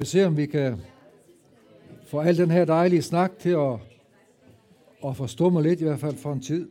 Vi 0.00 0.06
ser, 0.06 0.26
om 0.26 0.36
vi 0.36 0.46
kan 0.46 0.80
få 2.06 2.20
al 2.20 2.36
den 2.36 2.50
her 2.50 2.64
dejlige 2.64 3.02
snak 3.02 3.32
til 3.38 3.48
at, 3.50 3.74
at 5.06 5.16
forstumme 5.16 5.62
lidt, 5.62 5.80
i 5.80 5.84
hvert 5.84 6.00
fald 6.00 6.16
for 6.16 6.32
en 6.32 6.40
tid. 6.40 6.68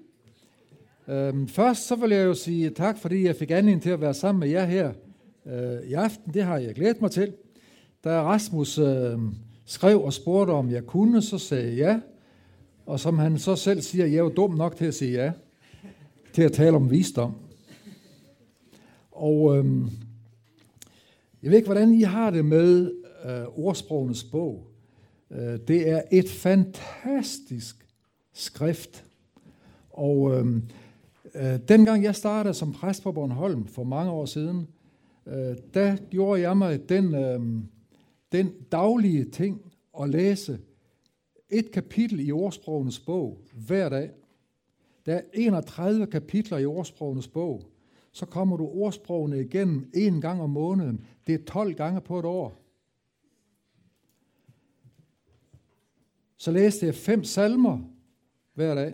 Øhm, 1.08 1.48
først 1.48 1.88
så 1.88 1.96
vil 1.96 2.12
jeg 2.12 2.26
jo 2.26 2.34
sige 2.34 2.70
tak, 2.70 2.98
fordi 2.98 3.26
jeg 3.26 3.36
fik 3.36 3.52
anledning 3.52 3.82
til 3.82 3.90
at 3.90 4.02
være 4.02 4.14
sammen 4.14 4.40
med 4.40 4.50
jer 4.50 4.66
her 4.66 4.94
øh, 5.46 5.90
i 5.90 5.94
aften. 5.94 6.34
Det 6.34 6.44
har 6.44 6.58
jeg 6.58 6.76
glædet 6.76 7.02
mig 7.02 7.12
til. 7.12 7.34
Da 8.04 8.22
Rasmus 8.22 8.78
øh, 8.78 9.18
skrev 9.66 10.04
og 10.04 10.14
spurgte, 10.14 10.52
om 10.52 10.72
jeg 10.72 10.86
kunne, 10.86 11.22
så 11.22 11.38
sagde 11.38 11.68
jeg 11.68 11.78
ja. 11.78 12.00
Og 12.86 13.00
som 13.00 13.20
han 13.20 13.40
så 13.40 13.56
selv 13.56 13.82
siger, 13.82 14.06
jeg 14.06 14.16
er 14.16 14.24
jo 14.24 14.34
dum 14.38 14.54
nok 14.54 14.76
til 14.76 14.86
at 14.86 14.94
sige 14.94 15.12
ja. 15.12 15.32
Til 16.34 16.42
at 16.42 16.52
tale 16.52 16.76
om 16.76 16.92
visdom. 16.92 17.36
Og 19.12 19.58
øhm, 19.58 19.90
jeg 21.44 21.52
ved 21.52 21.58
ikke, 21.58 21.68
hvordan 21.68 21.94
I 21.94 22.02
har 22.02 22.30
det 22.30 22.46
med 22.46 22.92
øh, 23.28 23.46
ordsprogenes 23.56 24.24
bog. 24.24 24.68
Øh, 25.32 25.60
det 25.68 25.90
er 25.90 26.02
et 26.12 26.30
fantastisk 26.30 27.88
skrift. 28.34 29.06
Og 29.90 30.34
øh, 30.34 30.62
øh, 31.36 31.60
dengang 31.68 32.04
jeg 32.04 32.16
startede 32.16 32.54
som 32.54 32.74
præst 32.74 33.04
på 33.04 33.12
Bornholm 33.12 33.68
for 33.68 33.84
mange 33.84 34.12
år 34.12 34.26
siden, 34.26 34.68
øh, 35.26 35.56
der 35.74 35.96
gjorde 36.10 36.42
jeg 36.42 36.58
mig 36.58 36.90
den, 36.90 37.16
øh, 37.16 37.40
den 38.32 38.52
daglige 38.72 39.26
ting 39.26 39.62
at 40.02 40.10
læse 40.10 40.60
et 41.50 41.72
kapitel 41.72 42.28
i 42.28 42.32
ordsprogenes 42.32 43.00
bog 43.00 43.42
hver 43.54 43.90
dag. 43.90 44.10
Der 45.06 45.16
er 45.16 45.22
31 45.34 46.08
kapitler 46.08 46.58
i 46.58 46.66
ordsprogenes 46.66 47.28
bog. 47.28 47.64
Så 48.12 48.26
kommer 48.26 48.58
du 48.58 48.66
ordsprogene 48.66 49.42
igennem 49.42 49.90
en 49.94 50.22
gang 50.22 50.42
om 50.42 50.50
måneden. 50.50 51.06
Det 51.28 51.36
er 51.36 51.46
12 51.46 51.74
gange 51.74 52.02
på 52.02 52.20
et 52.20 52.26
år. 52.26 52.67
Så 56.48 56.52
læste 56.52 56.86
jeg 56.86 56.96
fem 56.96 57.24
salmer 57.24 57.80
hver 58.54 58.76
dag. 58.76 58.94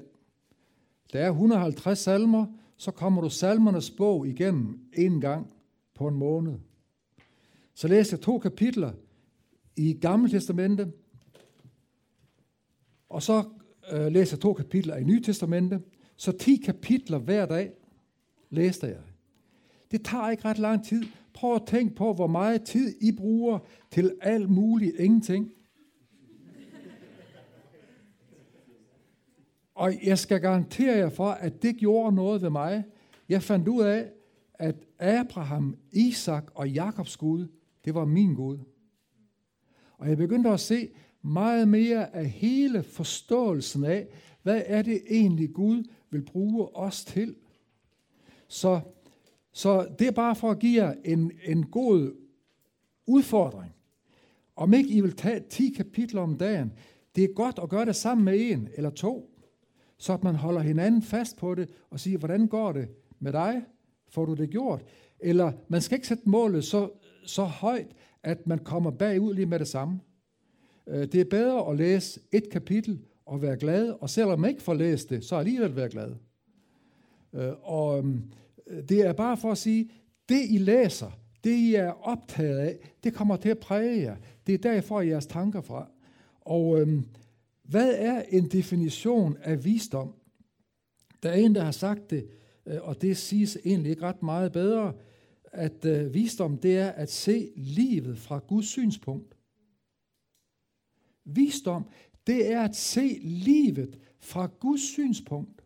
Der 1.13 1.19
er 1.19 1.29
150 1.29 1.99
salmer, 1.99 2.45
så 2.77 2.91
kommer 2.91 3.21
du 3.21 3.29
salmernes 3.29 3.91
bog 3.91 4.27
igennem 4.27 4.79
en 4.93 5.21
gang 5.21 5.53
på 5.95 6.07
en 6.07 6.15
måned. 6.15 6.53
Så 7.73 7.87
læste 7.87 8.13
jeg 8.13 8.21
to 8.21 8.39
kapitler 8.39 8.91
i 9.75 9.93
Gamle 9.93 10.29
Testamente, 10.29 10.91
og 13.09 13.23
så 13.23 13.43
øh, 13.91 14.07
læste 14.07 14.33
jeg 14.33 14.39
to 14.39 14.53
kapitler 14.53 14.95
i 14.95 15.03
Nye 15.03 15.21
Testamente, 15.21 15.81
så 16.17 16.31
10 16.31 16.55
kapitler 16.55 17.17
hver 17.17 17.45
dag 17.45 17.71
læste 18.49 18.87
jeg. 18.87 19.01
Det 19.91 20.05
tager 20.05 20.29
ikke 20.29 20.45
ret 20.45 20.59
lang 20.59 20.85
tid. 20.85 21.03
Prøv 21.33 21.55
at 21.55 21.63
tænke 21.67 21.95
på, 21.95 22.13
hvor 22.13 22.27
meget 22.27 22.63
tid 22.63 22.95
I 23.01 23.11
bruger 23.11 23.59
til 23.91 24.15
alt 24.21 24.49
muligt 24.49 24.95
ingenting. 24.99 25.51
Og 29.83 29.93
jeg 30.03 30.19
skal 30.19 30.41
garantere 30.41 30.97
jer 30.97 31.09
for, 31.09 31.29
at 31.29 31.61
det 31.61 31.75
gjorde 31.75 32.15
noget 32.15 32.41
ved 32.41 32.49
mig. 32.49 32.83
Jeg 33.29 33.43
fandt 33.43 33.67
ud 33.67 33.83
af, 33.83 34.09
at 34.53 34.75
Abraham, 34.99 35.77
Isak 35.91 36.51
og 36.55 36.69
Jakobs 36.69 37.17
Gud, 37.17 37.47
det 37.85 37.93
var 37.95 38.05
min 38.05 38.35
Gud. 38.35 38.57
Og 39.97 40.09
jeg 40.09 40.17
begyndte 40.17 40.49
at 40.49 40.59
se 40.59 40.89
meget 41.21 41.67
mere 41.67 42.15
af 42.15 42.25
hele 42.25 42.83
forståelsen 42.83 43.83
af, 43.83 44.07
hvad 44.43 44.61
er 44.65 44.81
det 44.81 45.01
egentlig 45.09 45.53
Gud 45.53 45.83
vil 46.09 46.21
bruge 46.21 46.75
os 46.75 47.05
til. 47.05 47.35
Så, 48.47 48.81
så 49.51 49.87
det 49.99 50.07
er 50.07 50.11
bare 50.11 50.35
for 50.35 50.51
at 50.51 50.59
give 50.59 50.83
jer 50.83 50.95
en, 51.05 51.31
en 51.45 51.65
god 51.65 52.15
udfordring. 53.05 53.71
Om 54.55 54.73
ikke 54.73 54.89
I 54.89 55.01
vil 55.01 55.15
tage 55.15 55.43
10 55.49 55.69
kapitler 55.69 56.21
om 56.21 56.37
dagen, 56.37 56.73
det 57.15 57.23
er 57.23 57.33
godt 57.33 57.59
at 57.63 57.69
gøre 57.69 57.85
det 57.85 57.95
sammen 57.95 58.25
med 58.25 58.51
en 58.51 58.69
eller 58.75 58.89
to 58.89 59.32
så 60.03 60.13
at 60.13 60.23
man 60.23 60.35
holder 60.35 60.61
hinanden 60.61 61.01
fast 61.01 61.37
på 61.37 61.55
det 61.55 61.69
og 61.89 61.99
siger, 61.99 62.17
hvordan 62.17 62.47
går 62.47 62.71
det 62.71 62.87
med 63.19 63.31
dig? 63.31 63.61
Får 64.09 64.25
du 64.25 64.33
det 64.33 64.49
gjort? 64.49 64.83
Eller 65.19 65.51
man 65.67 65.81
skal 65.81 65.95
ikke 65.95 66.07
sætte 66.07 66.29
målet 66.29 66.63
så, 66.63 66.89
så 67.25 67.43
højt, 67.43 67.87
at 68.23 68.47
man 68.47 68.59
kommer 68.59 68.91
bagud 68.91 69.33
lige 69.33 69.45
med 69.45 69.59
det 69.59 69.67
samme. 69.67 69.99
Øh, 70.87 71.07
det 71.07 71.15
er 71.15 71.25
bedre 71.25 71.69
at 71.69 71.77
læse 71.77 72.19
et 72.31 72.49
kapitel 72.49 72.99
og 73.25 73.41
være 73.41 73.57
glad, 73.57 73.89
og 73.89 74.09
selvom 74.09 74.39
man 74.39 74.49
ikke 74.49 74.61
får 74.61 74.73
læst 74.73 75.09
det, 75.09 75.25
så 75.25 75.35
alligevel 75.35 75.75
være 75.75 75.89
glad. 75.89 76.15
Øh, 77.33 77.51
og 77.61 77.97
øhm, 77.97 78.21
det 78.89 79.01
er 79.01 79.13
bare 79.13 79.37
for 79.37 79.51
at 79.51 79.57
sige, 79.57 79.89
det 80.29 80.41
I 80.49 80.57
læser, 80.57 81.11
det 81.43 81.51
I 81.55 81.75
er 81.75 82.07
optaget 82.07 82.57
af, 82.57 82.93
det 83.03 83.13
kommer 83.13 83.35
til 83.35 83.49
at 83.49 83.59
præge 83.59 84.01
jer. 84.01 84.15
Det 84.47 84.53
er 84.53 84.71
derfor 84.71 85.01
jeres 85.01 85.25
tanker 85.25 85.61
fra. 85.61 85.87
Og 86.41 86.81
øhm, 86.81 87.05
hvad 87.63 87.93
er 87.97 88.21
en 88.29 88.49
definition 88.49 89.37
af 89.37 89.65
visdom? 89.65 90.13
Der 91.23 91.29
er 91.29 91.35
en, 91.35 91.55
der 91.55 91.63
har 91.63 91.71
sagt 91.71 92.09
det, 92.09 92.27
øh, 92.65 92.77
og 92.81 93.01
det 93.01 93.17
siges 93.17 93.57
egentlig 93.65 93.89
ikke 93.89 94.03
ret 94.03 94.23
meget 94.23 94.51
bedre, 94.51 94.93
at 95.43 95.85
øh, 95.85 96.13
visdom 96.13 96.57
det 96.57 96.77
er 96.77 96.89
at 96.89 97.11
se 97.11 97.51
livet 97.55 98.17
fra 98.17 98.39
Guds 98.47 98.67
synspunkt. 98.67 99.37
Visdom, 101.25 101.89
det 102.27 102.51
er 102.51 102.61
at 102.61 102.75
se 102.75 103.19
livet 103.21 103.99
fra 104.19 104.49
Guds 104.59 104.81
synspunkt. 104.81 105.65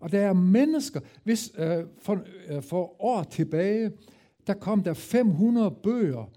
Og 0.00 0.12
der 0.12 0.20
er 0.20 0.32
mennesker, 0.32 1.00
hvis 1.24 1.52
øh, 1.58 1.84
for, 1.98 2.24
øh, 2.48 2.62
for 2.62 3.02
år 3.02 3.22
tilbage, 3.22 3.92
der 4.46 4.54
kom 4.54 4.82
der 4.82 4.94
500 4.94 5.70
bøger 5.82 6.30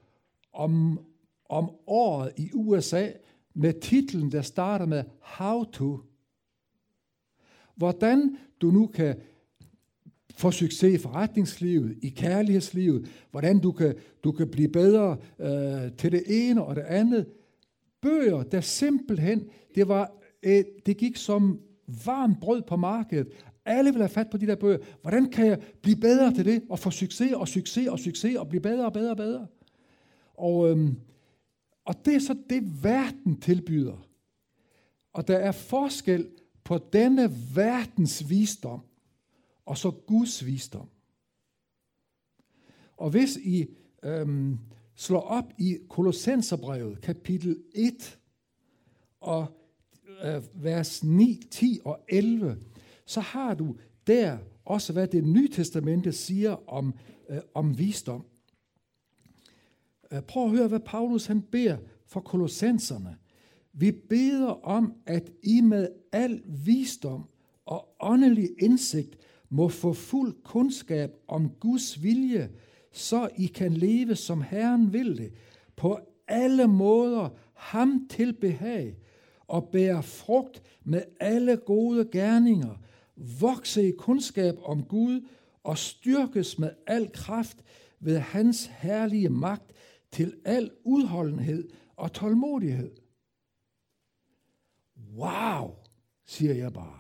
om, 0.53 0.99
om 1.45 1.69
året 1.87 2.33
i 2.37 2.49
USA, 2.53 3.11
med 3.53 3.81
titlen, 3.81 4.31
der 4.31 4.41
starter 4.41 4.85
med 4.85 5.03
How 5.21 5.63
to. 5.63 5.99
Hvordan 7.75 8.37
du 8.61 8.71
nu 8.71 8.87
kan 8.87 9.15
få 10.39 10.51
succes 10.51 10.93
i 10.93 10.97
forretningslivet, 10.97 11.97
i 12.01 12.09
kærlighedslivet, 12.09 13.09
hvordan 13.31 13.59
du 13.59 13.71
kan, 13.71 13.95
du 14.23 14.31
kan 14.31 14.47
blive 14.47 14.69
bedre 14.69 15.17
øh, 15.39 15.91
til 15.97 16.11
det 16.11 16.23
ene 16.27 16.63
og 16.63 16.75
det 16.75 16.81
andet. 16.81 17.25
Bøger, 18.01 18.43
der 18.43 18.61
simpelthen, 18.61 19.49
det, 19.75 19.87
var, 19.87 20.11
øh, 20.43 20.63
det 20.85 20.97
gik 20.97 21.17
som 21.17 21.59
varmt 22.05 22.41
brød 22.41 22.61
på 22.61 22.75
markedet. 22.75 23.27
Alle 23.65 23.91
vil 23.91 24.01
have 24.01 24.09
fat 24.09 24.29
på 24.29 24.37
de 24.37 24.47
der 24.47 24.55
bøger. 24.55 24.77
Hvordan 25.01 25.29
kan 25.31 25.45
jeg 25.45 25.59
blive 25.81 25.95
bedre 25.95 26.33
til 26.33 26.45
det, 26.45 26.63
og 26.69 26.79
få 26.79 26.91
succes 26.91 27.33
og 27.33 27.47
succes 27.47 27.87
og 27.87 27.99
succes, 27.99 28.35
og 28.35 28.47
blive 28.47 28.61
bedre 28.61 28.85
og 28.85 28.93
bedre 28.93 29.11
og 29.11 29.17
bedre? 29.17 29.47
Og 30.33 30.69
øhm, 30.69 30.95
og 31.89 32.05
det 32.05 32.15
er 32.15 32.19
så 32.19 32.37
det, 32.49 32.83
verden 32.83 33.41
tilbyder. 33.41 34.07
Og 35.13 35.27
der 35.27 35.37
er 35.37 35.51
forskel 35.51 36.29
på 36.63 36.77
denne 36.93 37.31
verdens 37.55 38.29
visdom 38.29 38.81
og 39.65 39.77
så 39.77 39.91
Guds 39.91 40.45
visdom. 40.45 40.89
Og 42.97 43.09
hvis 43.09 43.37
I 43.37 43.65
øhm, 44.03 44.59
slår 44.95 45.21
op 45.21 45.53
i 45.57 45.77
Kolossenserbrevet, 45.89 47.01
kapitel 47.01 47.63
1, 47.75 48.19
og 49.19 49.47
øh, 50.23 50.63
vers 50.63 51.03
9, 51.03 51.41
10 51.51 51.79
og 51.85 51.99
11, 52.07 52.57
så 53.05 53.19
har 53.19 53.53
du 53.53 53.75
der 54.07 54.37
også, 54.65 54.93
hvad 54.93 55.07
det 55.07 55.23
nye 55.23 55.49
testamente 55.49 56.11
siger 56.11 56.69
om, 56.69 56.93
øh, 57.29 57.39
om 57.53 57.77
visdom. 57.77 58.25
Øh, 60.13 60.21
prøv 60.21 60.43
at 60.45 60.51
høre, 60.51 60.67
hvad 60.67 60.79
Paulus 60.79 61.25
han 61.25 61.41
beder 61.41 61.77
for 62.05 62.19
kolossenserne. 62.19 63.17
Vi 63.73 63.91
beder 63.91 64.65
om, 64.65 64.93
at 65.05 65.31
I 65.43 65.61
med 65.61 65.87
al 66.11 66.41
visdom 66.45 67.25
og 67.65 67.95
åndelig 67.99 68.49
indsigt 68.61 69.17
må 69.49 69.69
få 69.69 69.93
fuld 69.93 70.35
kundskab 70.43 71.11
om 71.27 71.49
Guds 71.59 72.03
vilje, 72.03 72.49
så 72.91 73.29
I 73.37 73.45
kan 73.45 73.73
leve 73.73 74.15
som 74.15 74.41
Herren 74.41 74.93
vil 74.93 75.17
det, 75.17 75.33
på 75.75 75.99
alle 76.27 76.67
måder 76.67 77.29
ham 77.53 78.07
til 78.09 78.33
behag, 78.33 78.97
og 79.47 79.69
bære 79.71 80.03
frugt 80.03 80.61
med 80.83 81.01
alle 81.19 81.57
gode 81.57 82.09
gerninger, 82.11 82.75
vokse 83.39 83.87
i 83.87 83.91
kundskab 83.91 84.55
om 84.63 84.83
Gud 84.83 85.21
og 85.63 85.77
styrkes 85.77 86.59
med 86.59 86.69
al 86.87 87.11
kraft 87.11 87.57
ved 87.99 88.17
hans 88.17 88.71
herlige 88.79 89.29
magt 89.29 89.71
til 90.11 90.35
al 90.45 90.71
udholdenhed 90.83 91.69
og 91.95 92.13
tålmodighed. 92.13 92.95
Wow, 95.15 95.75
siger 96.25 96.53
jeg 96.53 96.73
bare. 96.73 96.99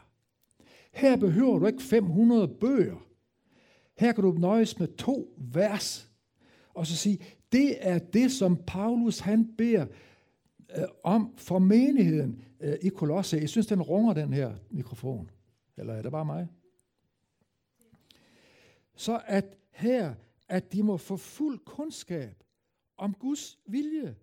Her 0.91 1.17
behøver 1.17 1.59
du 1.59 1.67
ikke 1.67 1.83
500 1.83 2.47
bøger. 2.47 3.05
Her 3.97 4.11
kan 4.11 4.23
du 4.23 4.31
nøjes 4.31 4.79
med 4.79 4.87
to 4.87 5.35
vers. 5.37 6.11
Og 6.73 6.87
så 6.87 6.95
sige, 6.95 7.19
det 7.51 7.87
er 7.87 7.99
det, 7.99 8.31
som 8.31 8.63
Paulus 8.67 9.19
han 9.19 9.55
beder 9.57 9.87
øh, 10.77 10.83
om 11.03 11.33
for 11.37 11.59
menigheden 11.59 12.41
øh, 12.59 12.75
i 12.81 12.89
Kolosse. 12.89 13.37
Jeg 13.37 13.49
synes, 13.49 13.67
den 13.67 13.81
runger, 13.81 14.13
den 14.13 14.33
her 14.33 14.55
mikrofon. 14.69 15.29
Eller 15.77 15.93
er 15.93 16.01
det 16.01 16.11
bare 16.11 16.25
mig? 16.25 16.47
Så 18.95 19.21
at 19.25 19.57
her, 19.71 20.13
at 20.49 20.73
de 20.73 20.83
må 20.83 20.97
få 20.97 21.17
fuld 21.17 21.59
kundskab 21.59 22.43
om 22.99 23.13
Guds 23.13 23.59
vilje. 23.65 24.15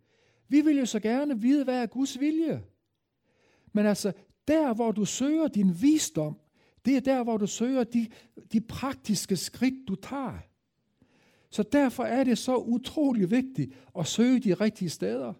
Vi 0.49 0.61
vil 0.61 0.79
jo 0.79 0.87
så 0.87 1.01
gerne 1.01 1.41
vide, 1.41 1.65
hvad 1.65 1.83
er 1.83 1.87
Guds 1.87 2.21
vilje. 2.21 2.63
Men 3.73 3.87
altså, 3.87 4.13
der 4.49 4.75
hvor 4.75 4.93
du 4.93 5.05
søger 5.05 5.49
din 5.49 5.83
visdom, 5.83 6.37
det 6.85 6.97
er 6.97 7.01
der, 7.01 7.23
hvor 7.23 7.37
du 7.37 7.47
søger 7.47 7.85
de, 7.85 8.07
de 8.53 8.61
praktiske 8.61 9.37
skridt, 9.37 9.89
du 9.89 9.95
tager. 9.95 10.39
Så 11.51 11.63
derfor 11.63 12.03
er 12.03 12.25
det 12.25 12.39
så 12.39 12.57
utrolig 12.57 13.31
vigtigt 13.31 13.73
at 13.99 14.07
søge 14.07 14.41
de 14.41 14.55
rigtige 14.55 14.91
steder. 14.91 15.33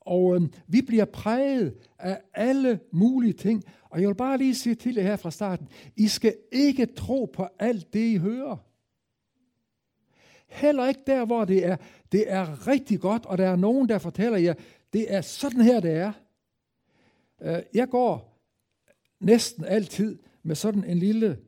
Og 0.00 0.36
øh, 0.36 0.42
vi 0.68 0.82
bliver 0.82 1.04
præget 1.04 1.74
af 1.98 2.20
alle 2.34 2.80
mulige 2.92 3.32
ting. 3.32 3.64
Og 3.90 4.00
jeg 4.00 4.08
vil 4.08 4.14
bare 4.14 4.38
lige 4.38 4.54
sige 4.54 4.74
til 4.74 4.94
jer 4.94 5.02
her 5.02 5.16
fra 5.16 5.30
starten, 5.30 5.68
I 5.96 6.08
skal 6.08 6.34
ikke 6.52 6.86
tro 6.86 7.30
på 7.32 7.46
alt 7.58 7.92
det, 7.92 8.12
I 8.12 8.16
hører. 8.16 8.56
Heller 10.54 10.88
ikke 10.88 11.00
der, 11.06 11.24
hvor 11.24 11.44
det 11.44 11.66
er, 11.66 11.76
det 12.12 12.32
er 12.32 12.68
rigtig 12.68 13.00
godt, 13.00 13.26
og 13.26 13.38
der 13.38 13.48
er 13.48 13.56
nogen, 13.56 13.88
der 13.88 13.98
fortæller 13.98 14.38
jer, 14.38 14.54
det 14.92 15.14
er 15.14 15.20
sådan 15.20 15.60
her, 15.60 15.80
det 15.80 15.90
er. 15.90 16.12
Øh, 17.42 17.62
jeg 17.74 17.88
går 17.88 18.40
næsten 19.20 19.64
altid 19.64 20.18
med 20.42 20.54
sådan 20.54 20.84
en 20.84 20.98
lille, 20.98 21.38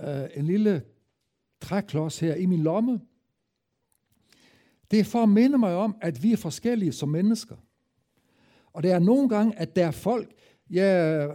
øh, 0.00 0.24
en 0.34 0.46
lille 0.46 0.82
træklods 1.60 2.18
her 2.18 2.34
i 2.34 2.46
min 2.46 2.62
lomme. 2.62 3.00
Det 4.90 5.00
er 5.00 5.04
for 5.04 5.22
at 5.22 5.28
minde 5.28 5.58
mig 5.58 5.74
om, 5.74 5.96
at 6.00 6.22
vi 6.22 6.32
er 6.32 6.36
forskellige 6.36 6.92
som 6.92 7.08
mennesker. 7.08 7.56
Og 8.72 8.82
det 8.82 8.90
er 8.90 8.98
nogle 8.98 9.28
gange, 9.28 9.58
at 9.58 9.76
der 9.76 9.86
er 9.86 9.90
folk, 9.90 10.34
jeg 10.70 11.30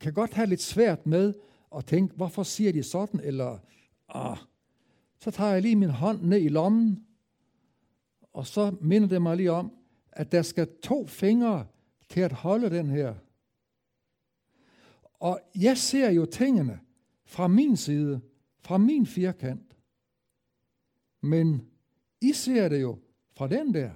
kan 0.00 0.12
godt 0.12 0.34
have 0.34 0.46
lidt 0.46 0.62
svært 0.62 1.06
med 1.06 1.34
at 1.76 1.84
tænke, 1.86 2.16
hvorfor 2.16 2.42
siger 2.42 2.72
de 2.72 2.82
sådan, 2.82 3.20
eller 3.20 3.58
ah, 4.08 4.36
så 5.22 5.30
tager 5.30 5.52
jeg 5.52 5.62
lige 5.62 5.76
min 5.76 5.90
hånd 5.90 6.22
ned 6.22 6.40
i 6.40 6.48
lommen, 6.48 7.06
og 8.32 8.46
så 8.46 8.76
minder 8.80 9.08
det 9.08 9.22
mig 9.22 9.36
lige 9.36 9.52
om, 9.52 9.72
at 10.12 10.32
der 10.32 10.42
skal 10.42 10.68
to 10.82 11.06
fingre 11.06 11.66
til 12.08 12.20
at 12.20 12.32
holde 12.32 12.70
den 12.70 12.90
her. 12.90 13.14
Og 15.14 15.40
jeg 15.54 15.78
ser 15.78 16.10
jo 16.10 16.24
tingene 16.24 16.80
fra 17.24 17.48
min 17.48 17.76
side, 17.76 18.20
fra 18.60 18.78
min 18.78 19.06
firkant. 19.06 19.76
Men 21.20 21.68
I 22.20 22.32
ser 22.32 22.68
det 22.68 22.82
jo 22.82 22.98
fra 23.32 23.48
den 23.48 23.74
der. 23.74 23.90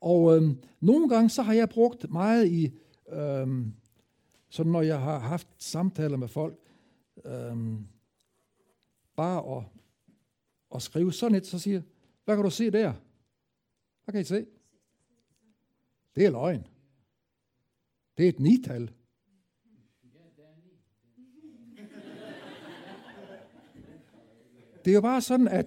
Og 0.00 0.36
øhm, 0.36 0.62
nogle 0.80 1.08
gange 1.08 1.30
så 1.30 1.42
har 1.42 1.52
jeg 1.52 1.68
brugt 1.68 2.10
meget 2.10 2.46
i, 2.48 2.72
øhm, 3.08 3.74
så 4.48 4.64
når 4.64 4.82
jeg 4.82 5.00
har 5.00 5.18
haft 5.18 5.48
samtaler 5.58 6.16
med 6.16 6.28
folk, 6.28 6.58
øhm, 7.24 7.86
bare 9.20 9.56
at, 9.56 9.64
at 10.74 10.82
skrive 10.82 11.12
sådan 11.12 11.36
et, 11.36 11.46
så 11.46 11.58
siger 11.58 11.82
hvad 12.24 12.36
kan 12.36 12.44
du 12.44 12.50
se 12.50 12.70
der? 12.70 12.92
Hvad 14.04 14.12
kan 14.12 14.20
I 14.20 14.24
se? 14.24 14.46
Det 16.14 16.26
er 16.26 16.30
løgn. 16.30 16.66
Det 18.16 18.24
er 18.24 18.28
et 18.28 18.40
nital. 18.40 18.90
Det 24.84 24.90
er 24.90 24.94
jo 24.94 25.00
bare 25.00 25.20
sådan, 25.20 25.48
at, 25.48 25.66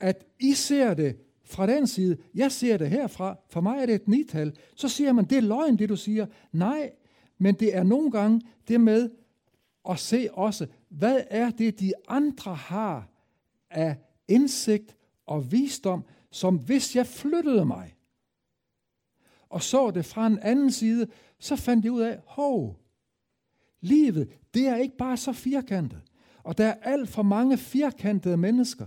at 0.00 0.26
I 0.40 0.52
ser 0.52 0.94
det 0.94 1.16
fra 1.44 1.66
den 1.66 1.86
side. 1.86 2.16
Jeg 2.34 2.52
ser 2.52 2.76
det 2.76 2.90
herfra. 2.90 3.36
For 3.48 3.60
mig 3.60 3.78
er 3.82 3.86
det 3.86 3.94
et 3.94 4.08
nital. 4.08 4.56
Så 4.74 4.88
siger 4.88 5.12
man, 5.12 5.24
det 5.24 5.38
er 5.38 5.42
løgn, 5.42 5.78
det 5.78 5.88
du 5.88 5.96
siger. 5.96 6.26
Nej, 6.52 6.92
men 7.38 7.54
det 7.54 7.76
er 7.76 7.82
nogle 7.82 8.10
gange 8.10 8.42
det 8.68 8.80
med 8.80 9.10
og 9.88 9.98
se 9.98 10.28
også, 10.32 10.66
hvad 10.88 11.20
er 11.30 11.50
det, 11.50 11.80
de 11.80 11.92
andre 12.08 12.54
har 12.54 13.08
af 13.70 13.96
indsigt 14.28 14.96
og 15.26 15.52
visdom, 15.52 16.04
som 16.30 16.56
hvis 16.56 16.96
jeg 16.96 17.06
flyttede 17.06 17.64
mig 17.64 17.94
og 19.48 19.62
så 19.62 19.90
det 19.90 20.04
fra 20.04 20.26
en 20.26 20.38
anden 20.38 20.70
side, 20.70 21.06
så 21.38 21.56
fandt 21.56 21.84
jeg 21.84 21.92
ud 21.92 22.00
af, 22.00 22.20
hov, 22.26 22.80
livet, 23.80 24.28
det 24.54 24.66
er 24.66 24.76
ikke 24.76 24.96
bare 24.96 25.16
så 25.16 25.32
firkantet. 25.32 26.02
Og 26.42 26.58
der 26.58 26.66
er 26.66 26.74
alt 26.82 27.08
for 27.08 27.22
mange 27.22 27.56
firkantede 27.56 28.36
mennesker. 28.36 28.86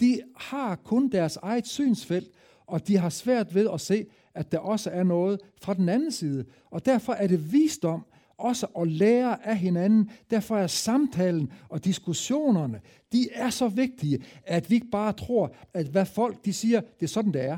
De 0.00 0.22
har 0.36 0.76
kun 0.76 1.08
deres 1.08 1.36
eget 1.36 1.66
synsfelt, 1.66 2.30
og 2.66 2.88
de 2.88 2.96
har 2.96 3.08
svært 3.08 3.54
ved 3.54 3.70
at 3.72 3.80
se, 3.80 4.06
at 4.34 4.52
der 4.52 4.58
også 4.58 4.90
er 4.90 5.02
noget 5.02 5.40
fra 5.62 5.74
den 5.74 5.88
anden 5.88 6.12
side. 6.12 6.44
Og 6.70 6.86
derfor 6.86 7.12
er 7.12 7.26
det 7.26 7.52
visdom 7.52 8.06
også 8.38 8.66
at 8.78 8.88
lære 8.88 9.46
af 9.46 9.58
hinanden. 9.58 10.10
Derfor 10.30 10.56
er 10.56 10.66
samtalen 10.66 11.52
og 11.68 11.84
diskussionerne, 11.84 12.80
de 13.12 13.28
er 13.32 13.50
så 13.50 13.68
vigtige, 13.68 14.24
at 14.44 14.70
vi 14.70 14.74
ikke 14.74 14.90
bare 14.90 15.12
tror, 15.12 15.54
at 15.74 15.86
hvad 15.86 16.06
folk 16.06 16.44
de 16.44 16.52
siger, 16.52 16.80
det 16.80 17.02
er 17.02 17.06
sådan, 17.06 17.32
det 17.32 17.44
er. 17.44 17.56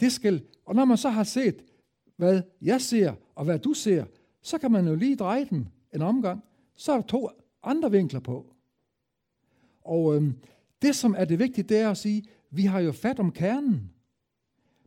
Det 0.00 0.12
skal, 0.12 0.42
og 0.66 0.74
når 0.74 0.84
man 0.84 0.96
så 0.96 1.08
har 1.08 1.24
set, 1.24 1.64
hvad 2.16 2.42
jeg 2.62 2.80
ser, 2.80 3.12
og 3.34 3.44
hvad 3.44 3.58
du 3.58 3.72
ser, 3.72 4.04
så 4.42 4.58
kan 4.58 4.72
man 4.72 4.88
jo 4.88 4.94
lige 4.94 5.16
dreje 5.16 5.44
den 5.44 5.68
en 5.94 6.02
omgang. 6.02 6.44
Så 6.74 6.92
er 6.92 6.96
der 6.96 7.06
to 7.06 7.28
andre 7.62 7.90
vinkler 7.90 8.20
på. 8.20 8.46
Og 9.84 10.16
øhm, 10.16 10.38
det, 10.82 10.96
som 10.96 11.14
er 11.18 11.24
det 11.24 11.38
vigtige, 11.38 11.64
det 11.64 11.78
er 11.78 11.90
at 11.90 11.96
sige, 11.96 12.22
vi 12.50 12.62
har 12.62 12.80
jo 12.80 12.92
fat 12.92 13.20
om 13.20 13.32
kernen. 13.32 13.90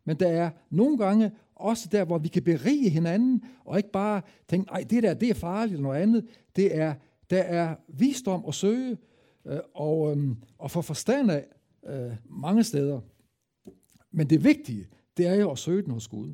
Men 0.04 0.20
der 0.20 0.28
er 0.28 0.50
nogle 0.70 0.98
gange 0.98 1.32
også 1.56 1.90
der, 1.92 2.06
hvor 2.06 2.18
vi 2.18 2.28
kan 2.28 2.44
berige 2.44 2.90
hinanden, 2.90 3.44
og 3.66 3.78
ikke 3.78 3.92
bare 3.92 4.22
tænke, 4.48 4.72
nej, 4.72 4.86
det 4.90 5.04
der, 5.04 5.14
det 5.14 5.30
er 5.30 5.34
farligt, 5.34 5.74
eller 5.74 5.84
noget 5.84 6.02
andet. 6.02 6.26
Det 6.56 6.78
er, 6.78 6.94
der 7.30 7.42
er 7.42 7.76
visdom 7.88 8.46
at 8.48 8.54
søge, 8.56 8.98
øh, 9.46 9.60
og, 9.74 10.18
øh, 10.18 10.36
og 10.58 10.72
få 10.72 10.82
forstand 10.82 11.32
af 11.32 11.48
øh, 11.88 12.16
mange 12.26 12.64
steder. 12.64 13.02
Men 14.12 14.30
det 14.30 14.44
vigtige, 14.44 14.88
det 15.18 15.28
er 15.28 15.36
jo 15.36 15.52
at 15.52 15.58
søge 15.58 15.82
den 15.82 15.92
hos 15.92 16.08
Gud. 16.08 16.34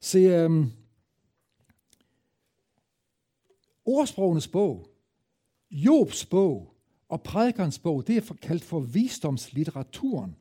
Se, 0.00 0.18
øh, 0.18 0.66
ordsprogenes 3.84 4.48
bog, 4.48 4.86
Jobs 5.70 6.26
bog 6.26 6.74
og 7.08 7.22
prædikernes 7.22 7.78
bog, 7.78 8.06
det 8.06 8.16
er 8.16 8.34
kaldt 8.42 8.64
for 8.64 8.80
visdomslitteraturen. 8.80 10.36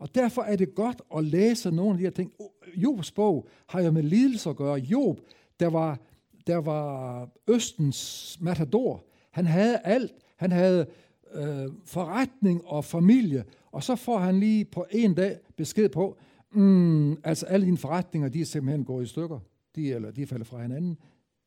Og 0.00 0.14
derfor 0.14 0.42
er 0.42 0.56
det 0.56 0.74
godt 0.74 1.02
at 1.16 1.24
læse 1.24 1.70
nogle 1.70 1.92
af 1.92 1.98
de 1.98 2.04
her 2.04 2.10
ting. 2.10 2.32
Jobs 2.76 3.10
bog 3.12 3.48
har 3.66 3.80
jo 3.80 3.90
med 3.90 4.02
lidelse 4.02 4.50
at 4.50 4.56
gøre. 4.56 4.78
Job, 4.78 5.20
der 5.60 5.66
var, 5.66 5.98
der 6.46 6.56
var 6.56 7.28
Østens 7.48 8.38
matador. 8.40 9.04
Han 9.30 9.46
havde 9.46 9.78
alt. 9.78 10.12
Han 10.36 10.52
havde 10.52 10.86
øh, 11.34 11.68
forretning 11.84 12.66
og 12.66 12.84
familie. 12.84 13.44
Og 13.72 13.82
så 13.82 13.96
får 13.96 14.18
han 14.18 14.40
lige 14.40 14.64
på 14.64 14.86
en 14.90 15.14
dag 15.14 15.38
besked 15.56 15.88
på, 15.88 16.18
mm, 16.52 17.12
altså 17.12 17.46
alle 17.46 17.66
dine 17.66 17.78
forretninger, 17.78 18.28
de 18.28 18.40
er 18.40 18.44
simpelthen 18.44 18.84
gået 18.84 19.04
i 19.04 19.08
stykker. 19.08 19.38
De, 19.76 19.92
eller 19.92 20.10
de 20.10 20.26
falder 20.26 20.44
fra 20.44 20.62
hinanden. 20.62 20.98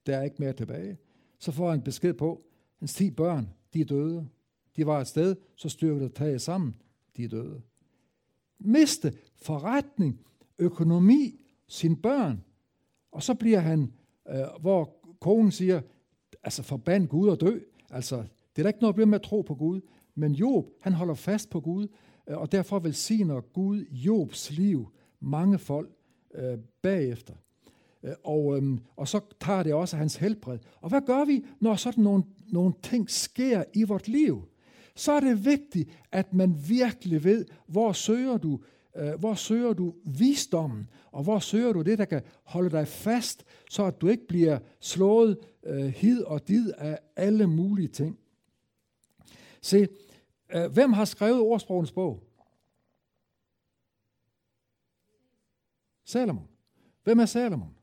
Der 0.05 0.17
er 0.17 0.23
ikke 0.23 0.35
mere 0.39 0.53
tilbage. 0.53 0.97
Så 1.39 1.51
får 1.51 1.69
han 1.69 1.81
besked 1.81 2.13
på, 2.13 2.41
hans 2.79 2.93
10 2.93 3.11
børn, 3.11 3.49
de 3.73 3.81
er 3.81 3.85
døde. 3.85 4.27
De 4.75 4.85
var 4.85 5.01
et 5.01 5.07
sted, 5.07 5.35
så 5.55 5.69
styrket 5.69 6.13
taget 6.13 6.41
sammen, 6.41 6.75
de 7.17 7.23
er 7.23 7.27
døde 7.27 7.61
miste 8.63 9.13
forretning, 9.41 10.19
økonomi, 10.59 11.39
sine 11.67 11.95
børn. 11.95 12.43
Og 13.11 13.23
så 13.23 13.33
bliver 13.33 13.59
han, 13.59 13.93
øh, 14.29 14.61
hvor 14.61 14.97
konen 15.19 15.51
siger, 15.51 15.81
altså 16.43 16.63
forband 16.63 17.07
Gud 17.07 17.29
og 17.29 17.41
dø. 17.41 17.59
Altså, 17.89 18.15
det 18.55 18.61
er 18.61 18.63
da 18.63 18.67
ikke 18.67 18.81
noget 18.81 18.95
problem 18.95 19.07
med 19.07 19.19
at 19.19 19.21
tro 19.25 19.41
på 19.41 19.55
Gud. 19.55 19.81
Men 20.15 20.31
Job, 20.31 20.65
han 20.81 20.93
holder 20.93 21.13
fast 21.13 21.49
på 21.49 21.59
Gud, 21.59 21.87
øh, 22.29 22.37
og 22.37 22.51
derfor 22.51 22.79
velsigner 22.79 23.41
Gud 23.41 23.85
Jobs 23.91 24.51
liv 24.51 24.89
mange 25.19 25.57
folk 25.57 25.89
øh, 26.35 26.57
bagefter. 26.81 27.33
Øh, 28.03 28.13
og, 28.23 28.57
øh, 28.57 28.77
og 28.95 29.07
så 29.07 29.19
tager 29.41 29.63
det 29.63 29.73
også 29.73 29.97
hans 29.97 30.15
helbred. 30.15 30.59
Og 30.81 30.89
hvad 30.89 31.01
gør 31.01 31.25
vi, 31.25 31.45
når 31.59 31.75
sådan 31.75 32.03
nogle, 32.03 32.23
nogle 32.47 32.73
ting 32.83 33.09
sker 33.09 33.63
i 33.73 33.83
vort 33.83 34.07
liv? 34.07 34.43
Så 34.95 35.11
er 35.11 35.19
det 35.19 35.45
vigtigt, 35.45 35.89
at 36.11 36.33
man 36.33 36.55
virkelig 36.67 37.23
ved, 37.23 37.45
hvor 37.67 37.91
søger 37.91 38.37
du, 38.37 38.59
øh, 38.95 39.13
hvor 39.19 39.33
søger 39.33 39.73
du 39.73 39.95
visdommen, 40.05 40.89
og 41.11 41.23
hvor 41.23 41.39
søger 41.39 41.73
du 41.73 41.81
det, 41.81 41.97
der 41.97 42.05
kan 42.05 42.21
holde 42.43 42.69
dig 42.69 42.87
fast, 42.87 43.45
så 43.69 43.85
at 43.85 44.01
du 44.01 44.07
ikke 44.07 44.27
bliver 44.27 44.59
slået 44.79 45.37
øh, 45.63 45.85
hid 45.85 46.23
og 46.23 46.47
did 46.47 46.71
af 46.77 46.99
alle 47.15 47.47
mulige 47.47 47.87
ting. 47.87 48.19
Se, 49.61 49.87
øh, 50.55 50.71
hvem 50.71 50.93
har 50.93 51.05
skrevet 51.05 51.39
ordsprogens 51.39 51.91
bog? 51.91 52.23
Salomon. 56.05 56.47
Hvem 57.03 57.19
er 57.19 57.25
Salomon? 57.25 57.75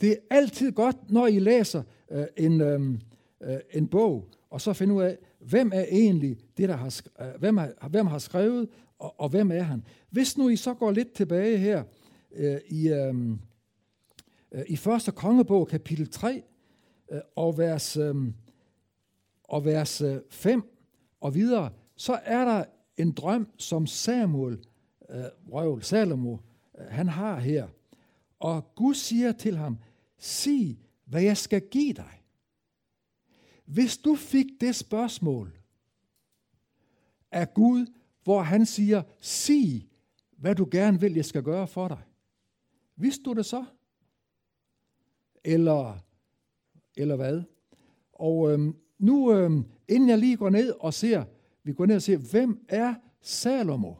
Det 0.00 0.10
er 0.10 0.16
altid 0.30 0.72
godt, 0.72 1.10
når 1.10 1.26
I 1.26 1.38
læser 1.38 1.82
øh, 2.10 2.26
en, 2.36 2.60
øh, 2.60 3.00
øh, 3.42 3.58
en 3.70 3.88
bog, 3.88 4.28
og 4.50 4.60
så 4.60 4.72
finde 4.72 4.94
ud 4.94 5.02
af, 5.02 5.18
hvem 5.38 5.70
er 5.74 5.84
egentlig 5.90 6.38
det, 6.56 6.68
der 6.68 6.76
har, 6.76 7.00
øh, 7.20 7.40
hvem, 7.40 7.56
har, 7.56 7.88
hvem 7.88 8.06
har 8.06 8.18
skrevet, 8.18 8.68
og, 8.98 9.20
og 9.20 9.28
hvem 9.28 9.50
er 9.50 9.62
han. 9.62 9.84
Hvis 10.10 10.38
nu 10.38 10.48
I 10.48 10.56
så 10.56 10.74
går 10.74 10.90
lidt 10.90 11.12
tilbage 11.12 11.58
her 11.58 11.84
øh, 12.32 12.60
i, 12.68 12.88
øh, 12.88 13.14
øh 14.52 14.64
i 14.68 14.76
første 14.76 15.12
kongebog, 15.12 15.68
kapitel 15.68 16.10
3, 16.10 16.42
øh, 17.12 17.20
og 17.36 17.58
vers, 17.58 17.96
øh, 17.96 18.14
og 19.44 19.64
vers 19.64 20.00
øh, 20.00 20.16
5 20.30 20.62
og 21.20 21.34
videre, 21.34 21.70
så 21.96 22.20
er 22.24 22.44
der 22.44 22.64
en 22.96 23.12
drøm, 23.12 23.48
som 23.56 23.86
Samuel, 23.86 24.58
øh, 25.10 25.24
røvel, 25.52 25.82
Salomo, 25.82 26.36
øh, 26.78 26.86
han 26.88 27.08
har 27.08 27.40
her. 27.40 27.68
Og 28.38 28.74
Gud 28.74 28.94
siger 28.94 29.32
til 29.32 29.56
ham, 29.56 29.78
sig, 30.18 30.78
hvad 31.04 31.22
jeg 31.22 31.36
skal 31.36 31.60
give 31.70 31.92
dig. 31.92 32.22
Hvis 33.66 33.98
du 33.98 34.14
fik 34.14 34.46
det 34.60 34.74
spørgsmål 34.74 35.58
af 37.30 37.54
Gud, 37.54 37.86
hvor 38.24 38.42
han 38.42 38.66
siger, 38.66 39.02
sig, 39.20 39.88
hvad 40.36 40.54
du 40.54 40.68
gerne 40.70 41.00
vil, 41.00 41.14
jeg 41.14 41.24
skal 41.24 41.42
gøre 41.42 41.68
for 41.68 41.88
dig. 41.88 42.02
Vidste 42.96 43.22
du 43.22 43.32
det 43.32 43.46
så? 43.46 43.64
Eller, 45.44 45.98
eller 46.96 47.16
hvad? 47.16 47.42
Og 48.12 48.52
øhm, 48.52 48.76
nu, 48.98 49.32
øhm, 49.32 49.64
inden 49.88 50.08
jeg 50.08 50.18
lige 50.18 50.36
går 50.36 50.50
ned 50.50 50.70
og 50.80 50.94
ser, 50.94 51.24
vi 51.62 51.72
går 51.72 51.86
ned 51.86 51.96
og 51.96 52.02
ser, 52.02 52.16
hvem 52.16 52.64
er 52.68 52.94
Salomo? 53.20 53.94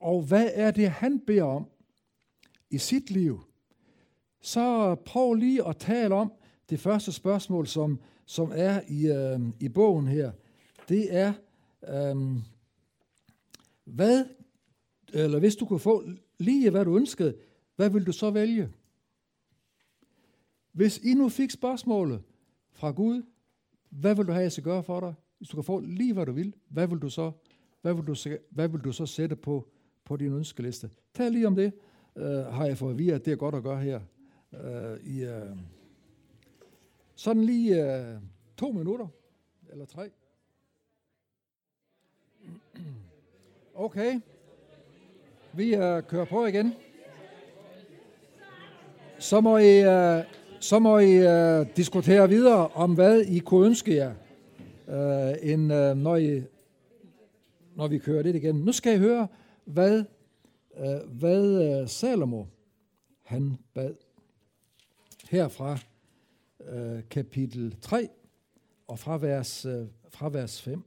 Og 0.00 0.22
hvad 0.22 0.50
er 0.52 0.70
det, 0.70 0.90
han 0.90 1.20
beder 1.20 1.42
om 1.42 1.66
i 2.70 2.78
sit 2.78 3.10
liv? 3.10 3.40
Så 4.40 4.94
prøv 4.94 5.34
lige 5.34 5.68
at 5.68 5.76
tale 5.76 6.14
om 6.14 6.32
det 6.70 6.80
første 6.80 7.12
spørgsmål, 7.12 7.66
som, 7.66 8.00
som 8.26 8.52
er 8.54 8.80
i, 8.88 9.06
øh, 9.06 9.40
i 9.60 9.68
bogen 9.68 10.08
her. 10.08 10.32
Det 10.88 11.14
er, 11.14 11.32
øh, 11.88 12.16
hvad, 13.84 14.24
eller 15.12 15.38
hvis 15.38 15.56
du 15.56 15.66
kunne 15.66 15.78
få 15.78 16.04
lige 16.38 16.70
hvad 16.70 16.84
du 16.84 16.96
ønskede, 16.96 17.36
hvad 17.76 17.90
vil 17.90 18.06
du 18.06 18.12
så 18.12 18.30
vælge? 18.30 18.68
Hvis 20.72 20.98
I 20.98 21.14
nu 21.14 21.28
fik 21.28 21.50
spørgsmålet 21.50 22.22
fra 22.72 22.90
Gud, 22.90 23.22
hvad 23.90 24.14
vil 24.14 24.26
du 24.26 24.32
have, 24.32 24.42
jeg 24.42 24.52
skal 24.52 24.64
gøre 24.64 24.82
for 24.82 25.00
dig? 25.00 25.14
Hvis 25.38 25.48
du 25.48 25.56
kan 25.56 25.64
få 25.64 25.80
lige 25.80 26.12
hvad 26.12 26.26
du 26.26 26.32
vil, 26.32 26.54
hvad 26.68 26.86
vil 26.86 26.98
du 26.98 27.08
så, 27.08 27.32
hvad 27.82 27.94
vil 27.94 28.06
du, 28.06 28.14
hvad 28.50 28.68
vil 28.68 28.80
du 28.80 28.92
så 28.92 29.06
sætte 29.06 29.36
på, 29.36 29.68
på 30.04 30.16
din 30.16 30.32
ønskeliste? 30.32 30.90
Tal 31.14 31.32
lige 31.32 31.46
om 31.46 31.54
det, 31.54 31.72
øh, 32.16 32.24
har 32.26 32.66
jeg 32.66 32.78
fået 32.78 32.92
at 32.92 32.98
vide, 32.98 33.14
at 33.14 33.24
det 33.24 33.32
er 33.32 33.36
godt 33.36 33.54
at 33.54 33.62
gøre 33.62 33.82
her. 33.82 34.00
øh, 34.52 35.00
i, 35.06 35.24
øh, 35.24 35.56
sådan 37.26 37.44
lige 37.44 37.84
øh, 37.84 38.16
to 38.56 38.70
minutter, 38.70 39.06
eller 39.70 39.84
tre. 39.84 40.10
Okay. 43.74 44.20
Vi 45.52 45.74
øh, 45.74 46.02
kører 46.02 46.24
på 46.24 46.46
igen. 46.46 46.74
Så 49.18 49.40
må 49.40 49.58
I, 49.58 49.80
øh, 49.80 50.24
så 50.60 50.78
må 50.78 50.98
I 50.98 51.14
øh, 51.14 51.66
diskutere 51.76 52.28
videre 52.28 52.68
om, 52.68 52.94
hvad 52.94 53.20
I 53.20 53.38
kunne 53.38 53.66
ønske 53.66 53.94
jer, 53.94 54.14
øh, 54.88 55.52
end, 55.52 55.72
øh, 55.72 55.96
når, 55.96 56.16
I, 56.16 56.42
når 57.76 57.88
vi 57.88 57.98
kører 57.98 58.22
det 58.22 58.34
igen. 58.34 58.54
Nu 58.54 58.72
skal 58.72 58.94
I 58.94 58.98
høre, 58.98 59.28
hvad, 59.64 60.04
øh, 60.76 61.10
hvad 61.18 61.80
øh, 61.80 61.88
Salomo 61.88 62.44
han 63.22 63.58
bad. 63.74 63.94
Herfra 65.30 65.78
øh, 66.68 67.02
kapitel 67.10 67.76
3 67.80 68.08
og 68.86 68.98
fra 68.98 69.18
vers, 69.18 69.64
øh, 69.64 69.86
fra 70.08 70.28
vers 70.28 70.62
5. 70.62 70.82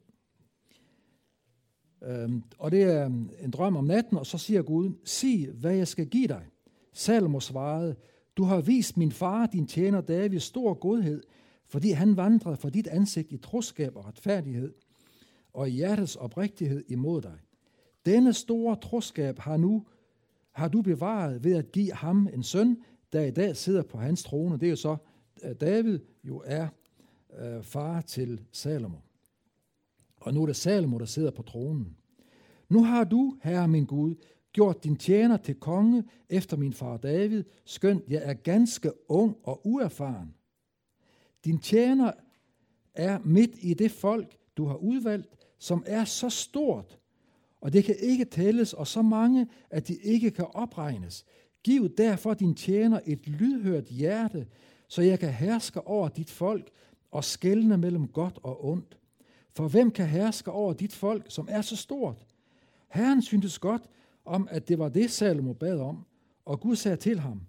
Øhm, 2.04 2.44
og 2.58 2.72
det 2.72 2.84
er 2.84 3.06
øh, 3.06 3.12
en 3.44 3.52
drøm 3.52 3.76
om 3.76 3.86
natten, 3.86 4.18
og 4.18 4.26
så 4.26 4.38
siger 4.38 4.62
Gud, 4.62 4.92
sig, 5.06 5.50
hvad 5.54 5.76
jeg 5.76 5.88
skal 5.88 6.08
give 6.08 6.28
dig. 6.28 6.46
Salmo 6.94 7.40
svarede, 7.40 7.96
du 8.38 8.44
har 8.44 8.62
vist 8.62 8.98
min 8.98 9.12
far, 9.12 9.46
din 9.46 9.68
tjener 9.68 10.02
David, 10.02 10.40
stor 10.40 10.74
godhed, 10.74 11.24
fordi 11.68 11.92
han 11.92 12.18
vandrede 12.18 12.58
for 12.58 12.70
dit 12.70 12.88
ansigt 12.88 13.32
i 13.32 13.38
troskab 13.38 13.96
og 13.96 14.06
retfærdighed, 14.06 14.74
og 15.54 15.70
i 15.70 15.72
hjertets 15.72 16.16
oprigtighed 16.16 16.84
imod 16.88 17.22
dig. 17.22 17.38
Denne 18.06 18.34
store 18.34 18.76
troskab 18.76 19.40
har 19.40 19.58
nu 19.58 19.86
har 20.52 20.68
du 20.68 20.82
bevaret 20.82 21.44
ved 21.44 21.56
at 21.56 21.72
give 21.72 21.94
ham 21.94 22.30
en 22.34 22.44
søn, 22.44 22.78
der 23.14 23.22
i 23.22 23.32
dag 23.32 23.56
sidder 23.56 23.84
på 23.84 23.98
hans 23.98 24.24
trone. 24.24 24.58
Det 24.60 24.66
er 24.66 24.70
jo 24.70 24.76
så, 24.76 24.98
at 25.44 25.62
David 25.62 26.00
jo 26.24 26.44
er 26.46 26.68
øh, 27.40 27.64
far 27.64 28.02
til 28.02 28.42
Salomo. 28.52 28.98
Og 30.18 30.34
nu 30.34 30.42
er 30.42 30.46
det 30.46 30.56
Salomo, 30.56 30.98
der 30.98 31.06
sidder 31.06 31.32
på 31.32 31.42
tronen. 31.42 31.98
Nu 32.70 32.84
har 32.84 33.04
du, 33.04 33.38
herre 33.44 33.68
min 33.68 33.86
Gud, 33.86 34.16
gjort 34.54 34.84
din 34.84 34.96
tjener 34.96 35.38
til 35.38 35.56
konge 35.56 36.04
efter 36.30 36.58
min 36.58 36.74
far 36.74 36.98
David, 36.98 37.44
skønt 37.66 38.04
jeg 38.08 38.22
er 38.24 38.34
ganske 38.34 38.92
ung 39.12 39.38
og 39.44 39.68
uerfaren. 39.68 40.34
Din 41.46 41.60
tjener 41.60 42.12
er 42.94 43.20
midt 43.26 43.52
i 43.62 43.74
det 43.74 43.92
folk, 43.92 44.38
du 44.58 44.66
har 44.66 44.76
udvalgt, 44.76 45.28
som 45.58 45.84
er 45.88 46.06
så 46.06 46.30
stort, 46.30 47.00
og 47.62 47.74
det 47.74 47.84
kan 47.84 47.96
ikke 48.00 48.26
tælles, 48.26 48.74
og 48.74 48.88
så 48.88 49.02
mange, 49.02 49.48
at 49.70 49.88
de 49.88 49.96
ikke 49.96 50.32
kan 50.32 50.46
opregnes. 50.54 51.26
Giv 51.64 51.90
derfor 51.98 52.34
din 52.34 52.56
tjener 52.56 53.00
et 53.06 53.28
lydhørt 53.28 53.86
hjerte, 53.86 54.48
så 54.90 55.02
jeg 55.02 55.20
kan 55.20 55.34
herske 55.34 55.88
over 55.88 56.08
dit 56.08 56.30
folk 56.30 56.70
og 57.12 57.24
skelne 57.24 57.78
mellem 57.78 58.08
godt 58.08 58.40
og 58.44 58.66
ondt. 58.66 58.98
For 59.52 59.68
hvem 59.68 59.92
kan 59.92 60.08
herske 60.08 60.52
over 60.52 60.74
dit 60.74 60.94
folk, 60.94 61.26
som 61.28 61.48
er 61.50 61.62
så 61.62 61.76
stort? 61.76 62.26
Herren 62.90 63.22
syntes 63.22 63.60
godt 63.60 63.90
om, 64.26 64.48
at 64.52 64.68
det 64.68 64.80
var 64.80 64.90
det, 64.90 65.12
Salomo 65.12 65.54
bad 65.54 65.80
om, 65.80 66.06
og 66.46 66.60
Gud 66.60 66.76
sagde 66.76 66.98
til 66.98 67.20
ham, 67.20 67.42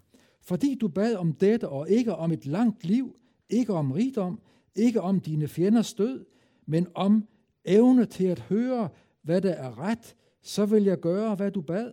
fordi 0.43 0.75
du 0.75 0.89
bad 0.89 1.15
om 1.15 1.33
dette 1.33 1.69
og 1.69 1.89
ikke 1.89 2.15
om 2.15 2.33
et 2.33 2.47
langt 2.47 2.85
liv, 2.85 3.17
ikke 3.49 3.73
om 3.73 3.93
rigdom, 3.93 4.41
ikke 4.75 5.01
om 5.01 5.21
dine 5.21 5.49
fjenders 5.49 5.95
død, 5.95 6.25
men 6.67 6.87
om 6.95 7.29
evne 7.65 8.05
til 8.05 8.25
at 8.25 8.41
høre, 8.41 8.89
hvad 9.23 9.41
der 9.41 9.53
er 9.53 9.79
ret, 9.79 10.17
så 10.43 10.67
vil 10.67 10.85
jeg 10.85 11.01
gøre, 11.01 11.35
hvad 11.35 11.51
du 11.51 11.61
bad. 11.61 11.93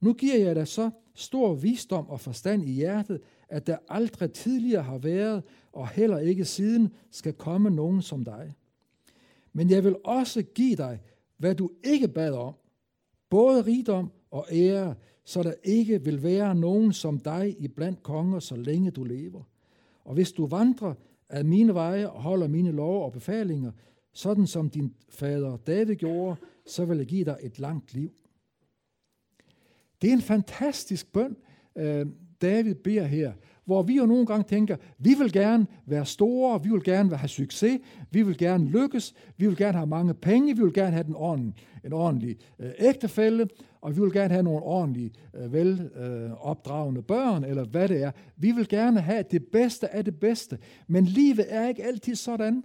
Nu 0.00 0.12
giver 0.12 0.38
jeg 0.38 0.56
dig 0.56 0.68
så 0.68 0.90
stor 1.14 1.54
visdom 1.54 2.08
og 2.08 2.20
forstand 2.20 2.64
i 2.64 2.72
hjertet, 2.72 3.20
at 3.48 3.66
der 3.66 3.76
aldrig 3.88 4.32
tidligere 4.32 4.82
har 4.82 4.98
været, 4.98 5.42
og 5.72 5.88
heller 5.88 6.18
ikke 6.18 6.44
siden 6.44 6.94
skal 7.10 7.32
komme 7.32 7.70
nogen 7.70 8.02
som 8.02 8.24
dig. 8.24 8.54
Men 9.52 9.70
jeg 9.70 9.84
vil 9.84 9.96
også 10.04 10.42
give 10.42 10.76
dig, 10.76 11.00
hvad 11.36 11.54
du 11.54 11.70
ikke 11.84 12.08
bad 12.08 12.32
om, 12.32 12.54
både 13.30 13.62
rigdom 13.62 14.12
og 14.30 14.46
ære, 14.52 14.94
så 15.24 15.42
der 15.42 15.52
ikke 15.64 16.04
vil 16.04 16.22
være 16.22 16.54
nogen 16.54 16.92
som 16.92 17.18
dig 17.18 17.56
i 17.58 17.68
blandt 17.68 18.02
konger, 18.02 18.38
så 18.38 18.56
længe 18.56 18.90
du 18.90 19.04
lever. 19.04 19.42
Og 20.04 20.14
hvis 20.14 20.32
du 20.32 20.46
vandrer 20.46 20.94
af 21.28 21.44
mine 21.44 21.74
veje 21.74 22.08
og 22.08 22.22
holder 22.22 22.48
mine 22.48 22.70
love 22.70 23.04
og 23.04 23.12
befalinger, 23.12 23.72
sådan 24.12 24.46
som 24.46 24.70
din 24.70 24.94
fader 25.08 25.56
David 25.56 25.94
gjorde, 25.94 26.36
så 26.66 26.84
vil 26.84 26.98
jeg 26.98 27.06
give 27.06 27.24
dig 27.24 27.38
et 27.42 27.58
langt 27.58 27.94
liv. 27.94 28.12
Det 30.02 30.08
er 30.08 30.12
en 30.14 30.22
fantastisk 30.22 31.12
bøn, 31.12 31.36
øh, 31.76 32.06
David 32.48 32.74
beder 32.74 33.04
her 33.04 33.32
hvor 33.64 33.82
vi 33.82 33.96
jo 33.96 34.06
nogle 34.06 34.26
gange 34.26 34.44
tænker, 34.48 34.76
vi 34.98 35.14
vil 35.18 35.32
gerne 35.32 35.66
være 35.86 36.06
store, 36.06 36.62
vi 36.62 36.68
vil 36.68 36.84
gerne 36.84 37.16
have 37.16 37.28
succes, 37.28 37.80
vi 38.10 38.22
vil 38.22 38.38
gerne 38.38 38.64
lykkes, 38.64 39.14
vi 39.36 39.46
vil 39.46 39.56
gerne 39.56 39.78
have 39.78 39.86
mange 39.86 40.14
penge, 40.14 40.56
vi 40.56 40.62
vil 40.62 40.72
gerne 40.72 40.92
have 40.92 41.04
den 41.04 41.14
ordentlig, 41.14 41.54
en 41.84 41.92
ordentlig 41.92 42.36
øh, 42.58 42.70
ægtefælle, 42.78 43.48
og 43.80 43.96
vi 43.96 44.00
vil 44.00 44.12
gerne 44.12 44.32
have 44.32 44.42
nogle 44.42 44.62
ordentlige, 44.62 45.12
øh, 45.34 45.52
velopdragende 45.52 46.98
øh, 46.98 47.06
børn, 47.06 47.44
eller 47.44 47.64
hvad 47.64 47.88
det 47.88 48.02
er. 48.02 48.10
Vi 48.36 48.52
vil 48.52 48.68
gerne 48.68 49.00
have 49.00 49.24
det 49.30 49.46
bedste 49.52 49.94
af 49.94 50.04
det 50.04 50.20
bedste, 50.20 50.58
men 50.86 51.04
livet 51.04 51.46
er 51.48 51.68
ikke 51.68 51.84
altid 51.84 52.14
sådan, 52.14 52.64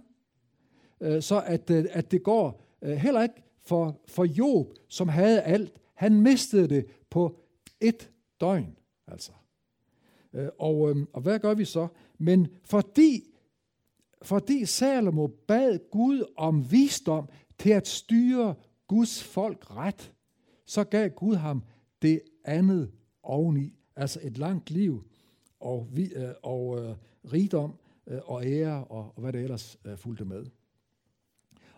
øh, 1.00 1.22
så 1.22 1.42
at, 1.46 1.70
øh, 1.70 1.84
at 1.90 2.10
det 2.10 2.22
går 2.22 2.62
øh, 2.82 2.96
heller 2.96 3.22
ikke 3.22 3.42
for, 3.66 4.00
for 4.08 4.24
Job, 4.24 4.66
som 4.88 5.08
havde 5.08 5.40
alt. 5.40 5.72
Han 5.94 6.20
mistede 6.20 6.68
det 6.68 6.86
på 7.10 7.38
et 7.80 8.10
døgn, 8.40 8.76
altså. 9.08 9.32
Øh, 10.34 10.48
og, 10.58 10.90
øhm, 10.90 11.06
og 11.12 11.22
hvad 11.22 11.38
gør 11.38 11.54
vi 11.54 11.64
så? 11.64 11.88
Men 12.18 12.48
fordi, 12.64 13.24
fordi 14.22 14.64
Salomo 14.64 15.26
bad 15.26 15.78
Gud 15.90 16.32
om 16.36 16.72
visdom 16.72 17.28
til 17.58 17.70
at 17.70 17.88
styre 17.88 18.54
Guds 18.88 19.22
folk 19.22 19.76
ret, 19.76 20.12
så 20.66 20.84
gav 20.84 21.08
Gud 21.08 21.34
ham 21.34 21.62
det 22.02 22.20
andet 22.44 22.90
oveni, 23.22 23.74
altså 23.96 24.20
et 24.22 24.38
langt 24.38 24.70
liv 24.70 25.04
og, 25.60 25.88
vi, 25.92 26.12
øh, 26.14 26.30
og 26.42 26.78
øh, 26.78 26.96
rigdom 27.32 27.74
øh, 28.06 28.18
og 28.24 28.46
ære 28.46 28.84
og, 28.84 29.12
og 29.16 29.22
hvad 29.22 29.32
det 29.32 29.40
ellers 29.40 29.78
øh, 29.84 29.96
fulgte 29.96 30.24
med. 30.24 30.46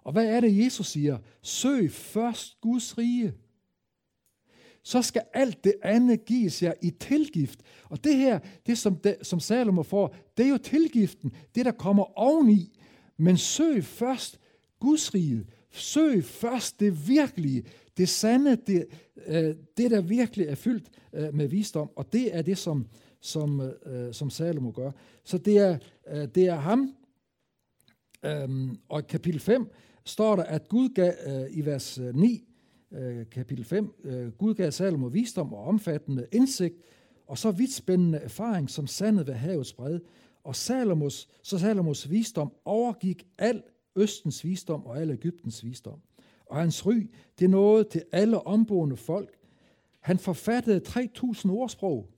Og 0.04 0.12
hvad 0.12 0.26
er 0.26 0.40
det, 0.40 0.64
Jesus 0.64 0.86
siger? 0.86 1.18
Søg 1.42 1.90
først 1.90 2.60
Guds 2.60 2.98
rige 2.98 3.34
så 4.82 5.02
skal 5.02 5.22
alt 5.34 5.64
det 5.64 5.74
andet 5.82 6.24
gives 6.24 6.62
jer 6.62 6.72
i 6.82 6.90
tilgift. 6.90 7.60
Og 7.84 8.04
det 8.04 8.16
her, 8.16 8.38
det 8.66 8.78
som, 8.78 8.96
det, 8.96 9.16
som 9.22 9.40
Salomo 9.40 9.82
får, 9.82 10.16
det 10.36 10.46
er 10.46 10.50
jo 10.50 10.58
tilgiften, 10.58 11.32
det 11.54 11.64
der 11.64 11.72
kommer 11.72 12.18
oveni. 12.18 12.78
Men 13.16 13.36
søg 13.36 13.84
først 13.84 14.38
Guds 14.80 15.14
rige. 15.14 15.46
Søg 15.70 16.24
først 16.24 16.80
det 16.80 17.08
virkelige, 17.08 17.64
det 17.96 18.08
sande, 18.08 18.56
det, 18.56 18.86
øh, 19.26 19.54
det 19.76 19.90
der 19.90 20.00
virkelig 20.00 20.46
er 20.46 20.54
fyldt 20.54 20.88
øh, 21.12 21.34
med 21.34 21.48
visdom. 21.48 21.90
Og 21.96 22.12
det 22.12 22.36
er 22.36 22.42
det, 22.42 22.58
som, 22.58 22.86
som, 23.20 23.60
øh, 23.86 24.14
som 24.14 24.30
Salomo 24.30 24.70
gør. 24.74 24.90
Så 25.24 25.38
det 25.38 25.58
er, 25.58 25.78
øh, 26.08 26.28
det 26.34 26.46
er 26.46 26.56
ham, 26.56 26.94
Øhm, 28.24 28.78
og 28.88 29.06
kapitel 29.06 29.40
5, 29.40 29.72
står 30.04 30.36
der, 30.36 30.42
at 30.42 30.68
Gud 30.68 30.88
gav 30.88 31.12
øh, 31.26 31.56
i 31.56 31.66
vers 31.66 31.98
øh, 31.98 32.14
9, 32.14 32.44
øh, 32.94 33.26
kapitel 33.30 33.64
5, 33.64 33.94
øh, 34.04 34.32
Gud 34.32 34.54
gav 34.54 34.70
Salomo 34.70 35.06
visdom 35.06 35.52
og 35.52 35.64
omfattende 35.64 36.26
indsigt, 36.32 36.74
og 37.26 37.38
så 37.38 37.50
vidt 37.50 37.72
spændende 37.72 38.18
erfaring 38.18 38.70
som 38.70 38.86
sandet 38.86 39.26
ved 39.26 39.34
havets 39.34 39.72
bred. 39.72 40.00
Og 40.44 40.56
Salomos, 40.56 41.28
så 41.42 41.58
Salomos 41.58 42.10
visdom 42.10 42.52
overgik 42.64 43.26
al 43.38 43.62
Østens 43.96 44.44
visdom 44.44 44.86
og 44.86 45.00
al 45.00 45.10
Ægyptens 45.10 45.64
visdom. 45.64 46.00
Og 46.46 46.56
hans 46.56 46.86
ry, 46.86 47.10
det 47.38 47.50
nåede 47.50 47.84
til 47.84 48.02
alle 48.12 48.46
omboende 48.46 48.96
folk. 48.96 49.38
Han 50.00 50.18
forfattede 50.18 50.82
3.000 50.88 51.50
ordsprog. 51.50 52.10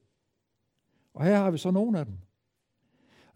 Og 1.14 1.24
her 1.24 1.36
har 1.36 1.50
vi 1.50 1.58
så 1.58 1.70
nogle 1.70 1.98
af 1.98 2.06
dem. 2.06 2.14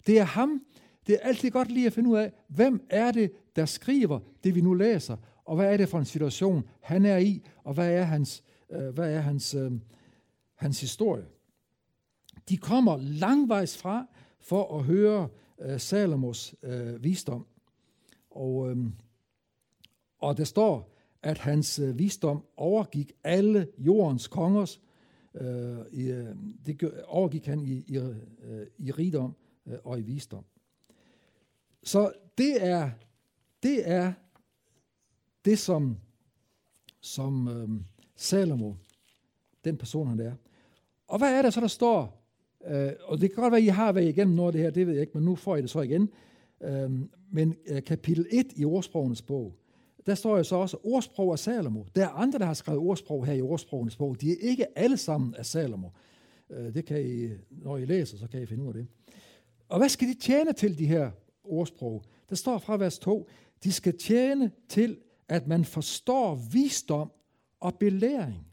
Det 0.06 0.18
er 0.18 0.24
ham, 0.24 0.62
det 1.06 1.14
er 1.14 1.28
altid 1.28 1.50
godt 1.50 1.70
lige 1.70 1.86
at 1.86 1.92
finde 1.92 2.10
ud 2.10 2.16
af, 2.16 2.32
hvem 2.48 2.86
er 2.90 3.10
det, 3.10 3.32
der 3.56 3.66
skriver 3.66 4.20
det, 4.44 4.54
vi 4.54 4.60
nu 4.60 4.74
læser, 4.74 5.16
og 5.48 5.56
hvad 5.56 5.72
er 5.72 5.76
det 5.76 5.88
for 5.88 5.98
en 5.98 6.04
situation, 6.04 6.68
han 6.80 7.04
er 7.04 7.16
i, 7.16 7.42
og 7.64 7.74
hvad 7.74 7.92
er 7.92 8.02
hans, 8.02 8.44
øh, 8.70 8.88
hvad 8.88 9.14
er 9.14 9.20
hans, 9.20 9.54
øh, 9.54 9.72
hans 10.54 10.80
historie. 10.80 11.26
De 12.48 12.56
kommer 12.56 12.96
langvejs 12.96 13.78
fra 13.78 14.06
for 14.40 14.78
at 14.78 14.84
høre 14.84 15.28
øh, 15.60 15.80
Salomos 15.80 16.54
øh, 16.62 17.04
visdom. 17.04 17.46
Og, 18.30 18.70
øh, 18.70 18.76
og 20.18 20.36
der 20.36 20.44
står, 20.44 20.94
at 21.22 21.38
hans 21.38 21.78
øh, 21.78 21.98
visdom 21.98 22.44
overgik 22.56 23.12
alle 23.24 23.68
jordens 23.78 24.28
kongers. 24.28 24.80
Øh, 25.34 25.78
i, 25.92 26.10
øh, 26.10 26.36
det 26.66 27.02
overgik 27.06 27.46
han 27.46 27.60
i, 27.62 27.84
i, 27.86 27.96
øh, 27.96 28.66
i 28.78 28.90
rigdom 28.90 29.36
øh, 29.66 29.78
og 29.84 29.98
i 29.98 30.02
visdom. 30.02 30.44
Så 31.82 32.12
det 32.38 32.66
er 32.66 32.90
det, 33.62 33.90
er 33.90 34.12
det 35.44 35.58
som, 35.58 35.96
som 37.00 37.48
øh, 37.48 37.68
Salomo, 38.16 38.74
den 39.64 39.76
person 39.76 40.08
han 40.08 40.20
er. 40.20 40.32
Og 41.08 41.18
hvad 41.18 41.38
er 41.38 41.42
det 41.42 41.54
så, 41.54 41.60
der 41.60 41.66
står? 41.66 42.24
Øh, 42.66 42.92
og 43.04 43.20
det 43.20 43.30
kan 43.30 43.42
godt 43.42 43.52
være, 43.52 43.60
at 43.60 43.64
I 43.64 43.68
har 43.68 43.92
været 43.92 44.08
igennem 44.08 44.36
noget 44.36 44.48
af 44.48 44.52
det 44.52 44.62
her, 44.62 44.70
det 44.70 44.86
ved 44.86 44.94
jeg 44.94 45.00
ikke, 45.00 45.14
men 45.14 45.24
nu 45.24 45.34
får 45.34 45.56
I 45.56 45.62
det 45.62 45.70
så 45.70 45.80
igen. 45.80 46.10
Øh, 46.62 46.90
men 47.30 47.56
øh, 47.66 47.84
kapitel 47.84 48.26
1 48.30 48.46
i 48.56 48.64
ordsprogenes 48.64 49.22
bog, 49.22 49.56
der 50.06 50.14
står 50.14 50.36
jo 50.36 50.42
så 50.42 50.56
også 50.56 50.76
ordsprog 50.82 51.32
af 51.32 51.38
Salomo. 51.38 51.84
Der 51.94 52.04
er 52.04 52.08
andre, 52.08 52.38
der 52.38 52.44
har 52.44 52.54
skrevet 52.54 52.80
ordsprog 52.80 53.26
her 53.26 53.32
i 53.32 53.40
ordsprogenes 53.40 53.96
bog. 53.96 54.20
De 54.20 54.32
er 54.32 54.36
ikke 54.40 54.78
alle 54.78 54.96
sammen 54.96 55.34
af 55.34 55.46
Salomo. 55.46 55.88
Øh, 56.50 56.74
det 56.74 56.84
kan 56.84 57.06
I, 57.06 57.28
når 57.50 57.76
I 57.76 57.84
læser, 57.84 58.16
så 58.16 58.28
kan 58.28 58.42
I 58.42 58.46
finde 58.46 58.62
ud 58.62 58.68
af 58.68 58.74
det. 58.74 58.86
Og 59.68 59.78
hvad 59.78 59.88
skal 59.88 60.08
de 60.08 60.14
tjene 60.14 60.52
til, 60.52 60.78
de 60.78 60.86
her 60.86 61.10
ordsprog? 61.44 62.04
Der 62.28 62.36
står 62.36 62.58
fra 62.58 62.76
vers 62.76 62.98
2, 62.98 63.28
de 63.64 63.72
skal 63.72 63.98
tjene 63.98 64.50
til, 64.68 64.98
at 65.28 65.46
man 65.46 65.64
forstår 65.64 66.34
visdom 66.34 67.12
og 67.60 67.74
belæring, 67.74 68.46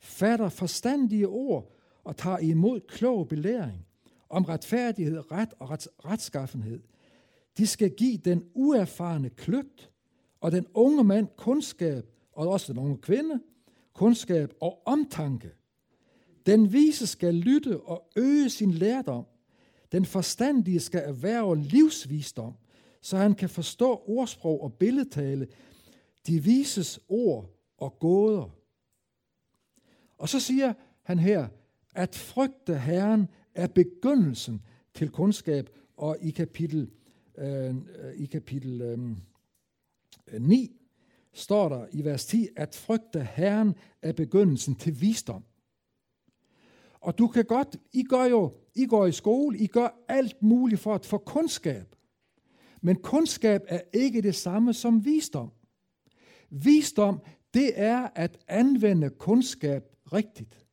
fatter 0.00 0.48
forstandige 0.48 1.28
ord 1.28 1.72
og 2.04 2.16
tager 2.16 2.38
imod 2.38 2.80
klog 2.80 3.28
belæring 3.28 3.86
om 4.28 4.44
retfærdighed, 4.44 5.32
ret 5.32 5.54
og 5.58 5.70
rets, 5.70 5.88
retskaffenhed. 6.04 6.82
De 7.58 7.66
skal 7.66 7.90
give 7.90 8.16
den 8.16 8.44
uerfarne 8.54 9.30
kløgt 9.30 9.90
og 10.40 10.52
den 10.52 10.66
unge 10.74 11.04
mand 11.04 11.28
kundskab, 11.36 12.04
og 12.32 12.48
også 12.48 12.72
den 12.72 12.80
unge 12.80 12.98
kvinde, 12.98 13.40
kundskab 13.92 14.52
og 14.60 14.82
omtanke. 14.86 15.50
Den 16.46 16.72
vise 16.72 17.06
skal 17.06 17.34
lytte 17.34 17.80
og 17.80 18.10
øge 18.16 18.50
sin 18.50 18.70
lærdom. 18.70 19.24
Den 19.92 20.04
forstandige 20.04 20.80
skal 20.80 21.02
erhverve 21.04 21.58
livsvisdom, 21.58 22.54
så 23.00 23.16
han 23.16 23.34
kan 23.34 23.48
forstå 23.48 24.02
ordsprog 24.06 24.62
og 24.62 24.74
billedtale, 24.74 25.48
de 26.26 26.42
vises 26.42 27.00
ord 27.08 27.50
og 27.78 27.98
gåder. 27.98 28.50
Og 30.18 30.28
så 30.28 30.40
siger 30.40 30.72
han 31.02 31.18
her, 31.18 31.48
at 31.94 32.14
frygte 32.14 32.78
Herren 32.78 33.28
er 33.54 33.66
begyndelsen 33.66 34.62
til 34.94 35.10
kundskab, 35.10 35.70
og 35.96 36.16
i 36.20 36.30
kapitel, 36.30 36.90
øh, 37.38 37.74
øh 37.76 38.14
i 38.14 38.26
kapitel 38.26 38.82
øh, 38.82 40.40
9 40.40 40.80
står 41.32 41.68
der 41.68 41.86
i 41.92 42.04
vers 42.04 42.26
10, 42.26 42.48
at 42.56 42.74
frygte 42.74 43.28
Herren 43.34 43.74
er 44.02 44.12
begyndelsen 44.12 44.74
til 44.74 45.00
visdom. 45.00 45.44
Og 47.00 47.18
du 47.18 47.28
kan 47.28 47.44
godt, 47.44 47.76
I 47.92 48.02
gør 48.02 48.24
jo, 48.24 48.52
I 48.74 48.86
går 48.86 49.06
i 49.06 49.12
skole, 49.12 49.58
I 49.58 49.66
gør 49.66 50.04
alt 50.08 50.42
muligt 50.42 50.80
for 50.80 50.94
at 50.94 51.06
få 51.06 51.18
kundskab. 51.18 51.96
Men 52.80 52.96
kundskab 52.96 53.62
er 53.68 53.80
ikke 53.92 54.22
det 54.22 54.34
samme 54.34 54.74
som 54.74 55.04
visdom. 55.04 55.52
Visdom, 56.62 57.20
det 57.54 57.72
er 57.74 58.08
at 58.14 58.38
anvende 58.48 59.10
kundskab 59.10 59.82
rigtigt. 60.12 60.66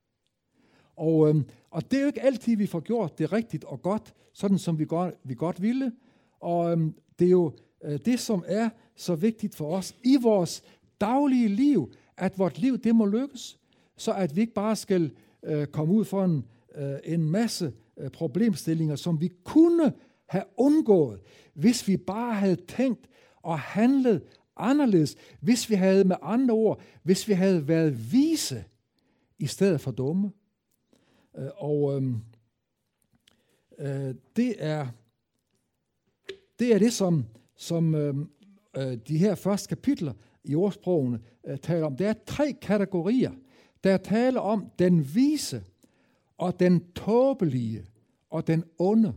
Og, 0.96 1.30
øhm, 1.30 1.46
og 1.72 1.92
det 1.92 1.98
er 1.98 2.02
jo 2.02 2.08
ikke 2.08 2.22
altid, 2.22 2.58
vi 2.58 2.66
får 2.66 2.80
gjort 2.80 3.18
det 3.18 3.34
rigtigt 3.34 3.64
og 3.64 3.82
godt, 3.82 4.14
sådan 4.34 4.58
som 4.58 4.80
vi 4.80 4.86
godt, 4.86 5.16
vi 5.24 5.34
godt 5.34 5.62
ville. 5.62 5.92
Og 6.40 6.72
øhm, 6.72 6.96
det 7.20 7.26
er 7.26 7.32
jo 7.32 7.54
øh, 7.84 8.00
det, 8.06 8.20
som 8.20 8.44
er 8.48 8.70
så 8.96 9.16
vigtigt 9.16 9.56
for 9.56 9.76
os 9.76 9.96
i 10.04 10.18
vores 10.22 10.64
daglige 11.02 11.48
liv, 11.48 11.92
at 12.18 12.40
vort 12.40 12.58
liv 12.58 12.78
det 12.78 12.96
må 12.96 13.06
lykkes, 13.06 13.60
så 13.98 14.14
at 14.14 14.36
vi 14.36 14.42
ikke 14.42 14.54
bare 14.54 14.76
skal 14.76 15.12
øh, 15.44 15.68
komme 15.68 15.94
ud 15.94 16.06
for 16.06 16.26
en, 16.26 16.46
øh, 16.76 16.96
en 17.04 17.30
masse 17.30 17.74
øh, 17.98 18.10
problemstillinger, 18.10 18.96
som 18.96 19.22
vi 19.22 19.32
kunne 19.44 19.94
have 20.26 20.44
undgået, 20.58 21.20
hvis 21.54 21.88
vi 21.88 21.98
bare 21.98 22.34
havde 22.34 22.56
tænkt 22.56 23.08
og 23.42 23.60
handlet 23.60 24.22
anderledes, 24.58 25.16
hvis 25.40 25.70
vi 25.70 25.76
havde 25.76 26.04
med 26.04 26.16
andre 26.22 26.54
ord, 26.54 26.82
hvis 27.04 27.28
vi 27.28 27.34
havde 27.34 27.68
været 27.68 28.12
vise 28.12 28.64
i 29.40 29.48
stedet 29.48 29.82
for 29.82 29.92
dumme. 29.92 30.32
Øh, 31.38 31.50
og 31.56 31.96
øhm, 31.96 32.22
øh, 33.80 34.16
det 34.36 34.56
er 34.58 34.88
det 36.60 36.74
er 36.74 36.80
det, 36.80 36.94
som, 36.94 37.26
som 37.56 37.96
øhm, 37.96 38.30
øh, 38.78 38.98
de 39.08 39.18
her 39.18 39.36
første 39.36 39.68
kapitler 39.68 40.14
i 40.44 40.56
ordsprogene 40.56 41.20
øh, 41.46 41.58
taler 41.58 41.86
om. 41.86 41.98
Der 41.98 42.10
er 42.10 42.14
tre 42.26 42.54
kategorier. 42.62 43.32
Der 43.84 43.98
taler 43.98 44.40
om 44.40 44.72
den 44.80 45.16
vise, 45.16 45.64
og 46.38 46.60
den 46.60 46.92
tåbelige, 46.94 47.86
og 48.30 48.48
den 48.48 48.64
onde. 48.78 49.14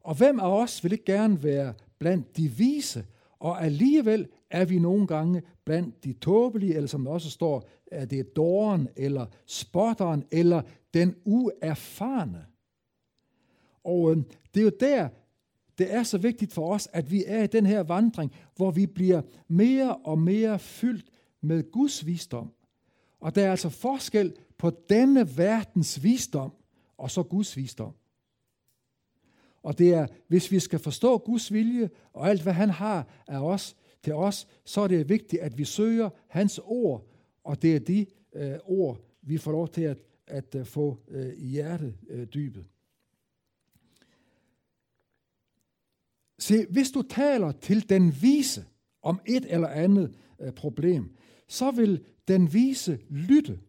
Og 0.00 0.14
hvem 0.14 0.40
af 0.40 0.60
os 0.60 0.84
vil 0.84 0.92
ikke 0.92 1.04
gerne 1.04 1.42
være 1.42 1.74
blandt 1.98 2.36
de 2.36 2.48
vise, 2.48 3.04
og 3.38 3.64
alligevel 3.64 4.28
er 4.50 4.64
vi 4.64 4.78
nogle 4.78 5.06
gange 5.06 5.42
blandt 5.64 6.04
de 6.04 6.12
tåbelige, 6.12 6.74
eller 6.74 6.88
som 6.88 7.04
der 7.04 7.10
også 7.12 7.30
står, 7.30 7.68
at 7.86 8.10
det 8.10 8.20
er 8.20 8.24
dåren, 8.36 8.88
eller 8.96 9.26
spotteren, 9.46 10.24
eller 10.30 10.62
den 10.94 11.16
uerfarne. 11.24 12.46
Og 13.84 14.10
øh, 14.10 14.16
det 14.54 14.60
er 14.60 14.64
jo 14.64 14.72
der, 14.80 15.08
det 15.78 15.94
er 15.94 16.02
så 16.02 16.18
vigtigt 16.18 16.52
for 16.52 16.74
os, 16.74 16.88
at 16.92 17.10
vi 17.10 17.24
er 17.26 17.42
i 17.42 17.46
den 17.46 17.66
her 17.66 17.82
vandring, 17.82 18.32
hvor 18.56 18.70
vi 18.70 18.86
bliver 18.86 19.22
mere 19.48 19.96
og 19.96 20.18
mere 20.18 20.58
fyldt 20.58 21.10
med 21.40 21.72
Guds 21.72 22.06
visdom. 22.06 22.52
Og 23.20 23.34
der 23.34 23.46
er 23.46 23.50
altså 23.50 23.68
forskel 23.68 24.34
på 24.58 24.72
denne 24.90 25.36
verdens 25.36 26.02
visdom 26.02 26.52
og 26.98 27.10
så 27.10 27.22
Guds 27.22 27.56
visdom. 27.56 27.94
Og 29.68 29.78
det 29.78 29.94
er, 29.94 30.06
hvis 30.28 30.52
vi 30.52 30.60
skal 30.60 30.78
forstå 30.78 31.18
Guds 31.18 31.52
vilje 31.52 31.90
og 32.12 32.28
alt, 32.28 32.42
hvad 32.42 32.52
han 32.52 32.70
har 32.70 33.06
af 33.26 33.38
os, 33.38 33.76
til 34.02 34.14
os, 34.14 34.48
så 34.64 34.80
er 34.80 34.88
det 34.88 35.08
vigtigt, 35.08 35.42
at 35.42 35.58
vi 35.58 35.64
søger 35.64 36.10
hans 36.28 36.60
ord, 36.64 37.06
og 37.44 37.62
det 37.62 37.76
er 37.76 37.80
de 37.80 38.06
øh, 38.32 38.58
ord, 38.64 39.00
vi 39.22 39.38
får 39.38 39.52
lov 39.52 39.68
til 39.68 39.82
at, 39.82 39.98
at 40.26 40.54
øh, 40.54 40.66
få 40.66 40.98
øh, 41.08 41.32
i 41.36 41.46
hjertet 41.46 41.96
øh, 42.08 42.26
dybet. 42.26 42.64
Se, 46.38 46.66
hvis 46.70 46.90
du 46.90 47.02
taler 47.02 47.52
til 47.52 47.88
den 47.88 48.22
vise 48.22 48.64
om 49.02 49.20
et 49.26 49.46
eller 49.48 49.68
andet 49.68 50.14
øh, 50.40 50.52
problem, 50.52 51.16
så 51.48 51.70
vil 51.70 52.04
den 52.28 52.52
vise 52.52 52.98
lytte, 53.10 53.60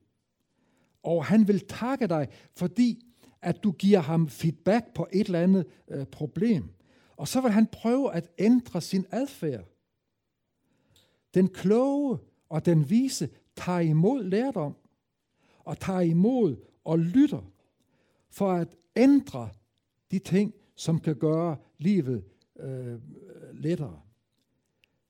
og 1.04 1.26
han 1.26 1.48
vil 1.48 1.60
takke 1.60 2.08
dig, 2.08 2.28
fordi 2.56 3.09
at 3.42 3.64
du 3.64 3.72
giver 3.72 4.00
ham 4.00 4.30
feedback 4.30 4.94
på 4.94 5.08
et 5.14 5.26
eller 5.26 5.42
andet 5.42 5.66
øh, 5.88 6.06
problem. 6.06 6.70
Og 7.18 7.28
så 7.28 7.42
vil 7.42 7.52
han 7.52 7.68
prøve 7.68 8.14
at 8.14 8.30
ændre 8.38 8.82
sin 8.82 9.06
adfærd. 9.12 9.66
Den 11.34 11.48
kloge 11.48 12.18
og 12.50 12.66
den 12.66 12.90
vise 12.90 13.30
tager 13.56 13.80
imod 13.80 14.24
lærdom, 14.24 14.76
og 15.60 15.80
tager 15.80 16.00
imod 16.00 16.56
og 16.84 17.00
lytter, 17.00 17.52
for 18.30 18.52
at 18.52 18.76
ændre 18.96 19.50
de 20.12 20.20
ting, 20.20 20.54
som 20.76 21.00
kan 21.00 21.16
gøre 21.16 21.58
livet 21.78 22.24
øh, 22.60 23.00
lettere. 23.54 24.02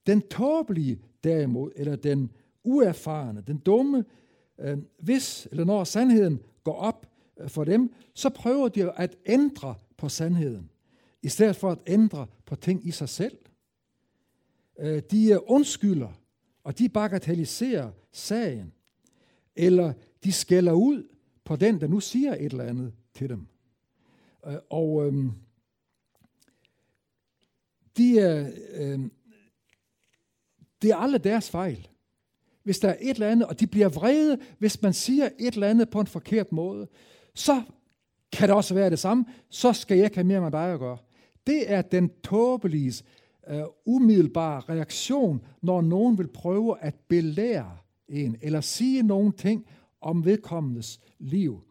Den 0.08 0.22
tåbelige 0.22 1.02
derimod, 1.24 1.72
eller 1.76 1.96
den 1.96 2.32
uerfarne, 2.64 3.44
den 3.48 3.58
dumme, 3.58 4.06
øh, 4.60 4.78
hvis 5.00 5.48
eller 5.52 5.66
når 5.66 5.84
sandheden 5.84 6.40
går 6.64 6.74
op 6.76 7.09
for 7.48 7.64
dem, 7.64 7.94
så 8.14 8.30
prøver 8.30 8.68
de 8.68 8.92
at 8.92 9.16
ændre 9.26 9.76
på 9.98 10.10
sandheden, 10.10 10.72
i 11.22 11.30
stedet 11.30 11.56
for 11.56 11.72
at 11.72 11.80
ændre 11.88 12.28
på 12.46 12.56
ting 12.56 12.88
i 12.88 12.92
sig 12.92 13.10
selv. 13.10 13.38
Øh, 14.80 15.02
de 15.12 15.32
øh, 15.32 15.40
undskylder, 15.48 16.12
og 16.64 16.80
de 16.80 16.90
bagatelliserer 16.90 17.92
sagen, 18.12 18.74
eller 19.56 19.94
de 20.24 20.32
skælder 20.32 20.74
ud 20.74 21.08
på 21.44 21.56
den, 21.56 21.82
der 21.82 21.88
nu 21.88 22.00
siger 22.00 22.34
et 22.34 22.52
eller 22.52 22.64
andet 22.64 22.94
til 23.14 23.30
dem. 23.30 23.48
Øh, 24.48 24.56
og 24.70 25.06
øhm, 25.08 25.32
de 27.98 28.20
øhm, 28.74 29.12
det 30.82 30.92
er 30.92 30.96
aldrig 30.96 31.24
deres 31.24 31.50
fejl. 31.50 31.88
Hvis 32.64 32.80
der 32.80 32.90
er 32.90 32.98
et 33.02 33.10
eller 33.10 33.30
andet, 33.30 33.48
og 33.48 33.60
de 33.60 33.68
bliver 33.68 33.90
vrede, 33.90 34.40
hvis 34.60 34.82
man 34.82 34.94
siger 34.94 35.30
et 35.40 35.54
eller 35.54 35.68
andet 35.68 35.90
på 35.90 36.00
en 36.00 36.08
forkert 36.08 36.52
måde, 36.52 36.88
så 37.36 37.62
kan 38.32 38.48
det 38.48 38.56
også 38.56 38.74
være 38.74 38.90
det 38.90 39.00
samme, 39.00 39.26
så 39.50 39.74
skal 39.74 39.98
jeg 39.98 40.06
ikke 40.06 40.18
have 40.18 40.28
mere 40.28 40.42
med 40.42 40.52
dig 40.52 40.74
at 40.74 40.80
gøre. 40.80 40.98
Det 41.48 41.72
er 41.72 41.82
den 41.82 42.12
tåbelige, 42.24 43.04
uh, 43.52 43.56
umiddelbare 43.86 44.60
reaktion, 44.60 45.42
når 45.62 45.82
nogen 45.82 46.18
vil 46.18 46.28
prøve 46.28 46.76
at 46.82 46.96
belære 47.08 47.78
en, 48.08 48.38
eller 48.42 48.62
sige 48.62 49.04
nogle 49.04 49.32
ting 49.32 49.66
om 50.02 50.26
vedkommendes 50.26 51.00
liv. 51.20 51.62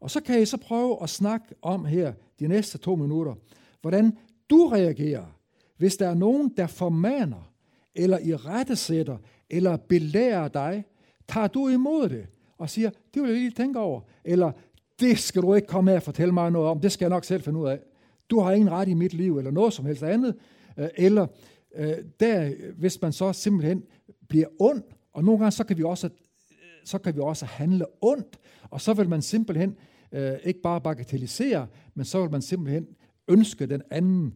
Og 0.00 0.10
så 0.10 0.20
kan 0.20 0.42
I 0.42 0.44
så 0.44 0.56
prøve 0.56 1.02
at 1.02 1.10
snakke 1.10 1.46
om 1.62 1.84
her 1.84 2.12
de 2.40 2.48
næste 2.48 2.78
to 2.78 2.96
minutter, 2.96 3.34
hvordan 3.80 4.18
du 4.50 4.68
reagerer, 4.68 5.24
hvis 5.76 5.96
der 5.96 6.08
er 6.08 6.14
nogen, 6.14 6.52
der 6.56 6.66
formaner, 6.66 7.52
eller 7.94 8.18
i 8.18 8.36
rettesætter, 8.36 9.16
eller 9.50 9.76
belærer 9.76 10.48
dig, 10.48 10.84
tager 11.28 11.46
du 11.46 11.68
imod 11.68 12.08
det 12.08 12.26
og 12.58 12.70
siger, 12.70 12.90
det 13.14 13.22
vil 13.22 13.30
jeg 13.30 13.38
lige 13.38 13.50
tænke 13.50 13.78
over, 13.78 14.00
eller 14.24 14.52
det 15.00 15.18
skal 15.18 15.42
du 15.42 15.54
ikke 15.54 15.68
komme 15.68 15.90
her 15.90 15.96
og 15.96 16.02
fortælle 16.02 16.34
mig 16.34 16.50
noget 16.50 16.68
om, 16.68 16.80
det 16.80 16.92
skal 16.92 17.04
jeg 17.04 17.10
nok 17.10 17.24
selv 17.24 17.42
finde 17.42 17.60
ud 17.60 17.68
af. 17.68 17.80
Du 18.30 18.40
har 18.40 18.52
ingen 18.52 18.70
ret 18.70 18.88
i 18.88 18.94
mit 18.94 19.14
liv, 19.14 19.38
eller 19.38 19.50
noget 19.50 19.72
som 19.72 19.86
helst 19.86 20.02
andet. 20.02 20.34
Øh, 20.78 20.88
eller 20.96 21.26
øh, 21.74 21.96
der, 22.20 22.52
hvis 22.74 23.02
man 23.02 23.12
så 23.12 23.32
simpelthen 23.32 23.84
bliver 24.28 24.46
ond, 24.58 24.82
og 25.12 25.24
nogle 25.24 25.38
gange 25.38 25.50
så 25.50 25.64
kan 25.64 25.78
vi 25.78 25.82
også, 25.82 26.10
så 26.84 26.98
kan 26.98 27.14
vi 27.14 27.20
også 27.20 27.46
handle 27.46 27.86
ondt, 28.00 28.38
og 28.70 28.80
så 28.80 28.94
vil 28.94 29.08
man 29.08 29.22
simpelthen 29.22 29.76
øh, 30.12 30.36
ikke 30.44 30.60
bare 30.62 30.80
bagatellisere, 30.80 31.66
men 31.94 32.04
så 32.04 32.20
vil 32.20 32.30
man 32.30 32.42
simpelthen 32.42 32.88
ønske 33.28 33.66
den 33.66 33.82
anden 33.90 34.34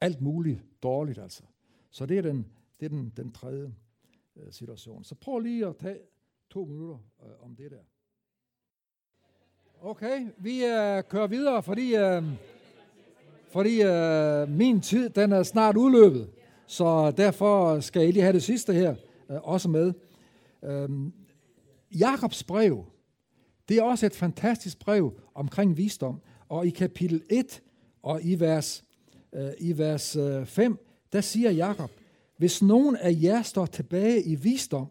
alt 0.00 0.20
muligt 0.20 0.60
dårligt. 0.82 1.18
Altså. 1.18 1.42
Så 1.90 2.06
det 2.06 2.18
er 2.18 2.22
den, 2.22 2.46
det 2.80 2.86
er 2.86 2.90
den, 2.90 3.12
den 3.16 3.32
tredje 3.32 3.74
situation. 4.50 5.04
Så 5.04 5.14
prøv 5.14 5.38
lige 5.38 5.66
at 5.66 5.76
tage 5.76 5.98
to 6.50 6.64
minutter 6.64 6.98
om 7.40 7.56
det 7.56 7.70
der. 7.70 7.93
Okay, 9.86 10.26
vi 10.38 10.64
øh, 10.64 11.02
kører 11.08 11.26
videre, 11.26 11.62
fordi, 11.62 11.94
øh, 11.94 12.22
fordi 13.52 13.82
øh, 13.82 14.48
min 14.48 14.80
tid 14.80 15.10
den 15.10 15.32
er 15.32 15.42
snart 15.42 15.76
udløbet. 15.76 16.28
Så 16.66 17.10
derfor 17.10 17.80
skal 17.80 18.02
jeg 18.02 18.12
lige 18.12 18.22
have 18.22 18.32
det 18.32 18.42
sidste 18.42 18.72
her 18.72 18.94
øh, 19.30 19.36
også 19.42 19.68
med. 19.68 19.92
Øh, 20.64 20.88
Jakobs 21.98 22.44
brev, 22.44 22.84
det 23.68 23.78
er 23.78 23.82
også 23.82 24.06
et 24.06 24.14
fantastisk 24.14 24.78
brev 24.78 25.12
omkring 25.34 25.76
visdom. 25.76 26.20
Og 26.48 26.66
i 26.66 26.70
kapitel 26.70 27.22
1 27.30 27.62
og 28.02 28.20
i 28.22 28.40
vers, 28.40 28.84
øh, 29.32 29.50
i 29.58 29.78
vers 29.78 30.16
øh, 30.16 30.46
5, 30.46 30.78
der 31.12 31.20
siger 31.20 31.50
Jakob, 31.50 31.90
hvis 32.36 32.62
nogen 32.62 32.96
af 32.96 33.18
jer 33.22 33.42
står 33.42 33.66
tilbage 33.66 34.22
i 34.22 34.34
visdom, 34.34 34.86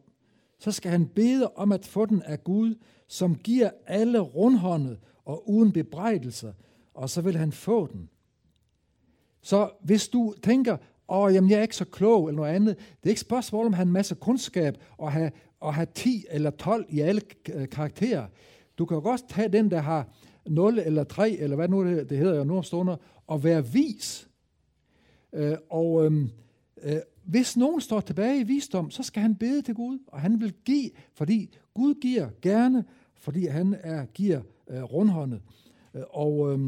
så 0.64 0.72
skal 0.72 0.92
han 0.92 1.08
bede 1.08 1.52
om 1.56 1.72
at 1.72 1.86
få 1.86 2.06
den 2.06 2.22
af 2.22 2.44
Gud, 2.44 2.76
som 3.08 3.36
giver 3.36 3.70
alle 3.88 4.20
rundhåndet 4.20 5.00
og 5.26 5.50
uden 5.50 5.72
bebrejdelser, 5.72 6.54
og 6.94 7.10
så 7.10 7.22
vil 7.22 7.38
han 7.38 7.52
få 7.52 7.88
den. 7.88 8.10
Så 9.42 9.70
hvis 9.82 10.08
du 10.08 10.34
tænker, 10.44 10.78
åh, 11.10 11.34
jamen 11.34 11.50
jeg 11.50 11.58
er 11.58 11.62
ikke 11.62 11.76
så 11.76 11.86
klog 11.86 12.28
eller 12.28 12.36
noget 12.36 12.56
andet, 12.56 12.78
det 12.78 13.06
er 13.06 13.10
ikke 13.10 13.22
spørgsmål 13.22 13.66
om 13.66 13.74
at 13.74 13.78
have 13.78 13.86
en 13.86 13.92
masse 13.92 14.16
kundskab 14.16 14.78
og 14.98 15.12
have, 15.12 15.32
og 15.60 15.74
have 15.74 15.88
10 15.96 16.26
eller 16.30 16.50
12 16.50 16.86
i 16.90 17.00
alle 17.00 17.22
øh, 17.54 17.70
karakterer. 17.70 18.28
Du 18.78 18.86
kan 18.86 19.02
godt 19.02 19.30
tage 19.30 19.50
den, 19.50 19.72
der 19.72 19.80
har 19.80 20.08
0 20.48 20.80
eller 20.80 21.04
3, 21.04 21.32
eller 21.32 21.56
hvad 21.56 21.68
nu 21.68 21.86
det, 21.86 22.10
det 22.10 22.18
hedder 22.18 22.38
jo 22.38 22.44
nu 22.44 22.58
om 22.58 22.64
stunder, 22.64 22.96
og 23.28 23.44
være 23.44 23.68
vis. 23.68 24.28
Øh, 25.34 25.58
og 25.70 26.06
øhm, 26.06 26.30
øh, 26.84 26.96
hvis 27.24 27.58
nogen 27.58 27.82
står 27.82 28.00
tilbage 28.00 28.40
i 28.40 28.44
visdom, 28.44 28.92
så 28.92 29.04
skal 29.04 29.22
han 29.22 29.36
bede 29.36 29.62
til 29.62 29.76
Gud, 29.76 30.00
og 30.08 30.22
han 30.22 30.42
vil 30.42 30.54
give, 30.66 30.90
fordi 31.14 31.50
Gud 31.74 31.94
giver 32.02 32.30
gerne, 32.42 32.86
fordi 33.16 33.46
han 33.46 33.76
er, 33.80 34.06
giver 34.06 34.42
øh, 34.70 34.84
rundhåndet. 34.84 35.42
Øh, 35.94 36.02
og 36.10 36.54
øh, 36.54 36.60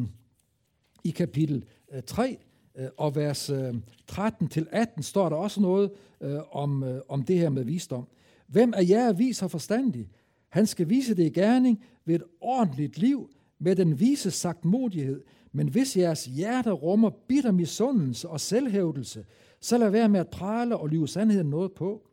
i 1.03 1.09
kapitel 1.09 1.65
øh, 1.93 2.03
3 2.03 2.37
øh, 2.75 2.87
og 2.97 3.15
vers 3.15 3.49
øh, 3.49 3.73
13-18 4.11 5.01
står 5.01 5.29
der 5.29 5.35
også 5.35 5.61
noget 5.61 5.91
øh, 6.21 6.39
om, 6.51 6.83
øh, 6.83 7.01
om 7.09 7.23
det 7.23 7.37
her 7.37 7.49
med 7.49 7.63
visdom. 7.63 8.07
Hvem 8.47 8.73
af 8.73 8.89
jer 8.89 9.07
er 9.09 9.13
vis 9.13 9.43
og 9.43 9.51
forstandig? 9.51 10.09
Han 10.49 10.67
skal 10.67 10.89
vise 10.89 11.15
det 11.15 11.23
i 11.23 11.29
gerning 11.29 11.83
ved 12.05 12.15
et 12.15 12.23
ordentligt 12.41 12.97
liv, 12.97 13.29
med 13.59 13.75
den 13.75 13.99
vise 13.99 14.31
sagt 14.31 14.65
modighed. 14.65 15.23
Men 15.51 15.67
hvis 15.67 15.97
jeres 15.97 16.25
hjerte 16.25 16.71
rummer 16.71 17.09
bitter 17.09 17.51
misundelse 17.51 18.29
og 18.29 18.39
selvhævdelse, 18.39 19.25
så 19.65 19.77
lad 19.77 19.89
være 19.89 20.09
med 20.09 20.19
at 20.19 20.27
prale 20.27 20.77
og 20.77 20.89
lyve 20.89 21.07
sandheden 21.07 21.49
noget 21.49 21.71
på. 21.71 22.07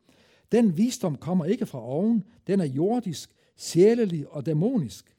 Den 0.51 0.77
visdom 0.77 1.15
kommer 1.15 1.45
ikke 1.45 1.65
fra 1.65 1.79
oven, 1.79 2.23
den 2.47 2.59
er 2.59 2.65
jordisk, 2.65 3.29
sjælelig 3.57 4.27
og 4.29 4.45
dæmonisk. 4.45 5.15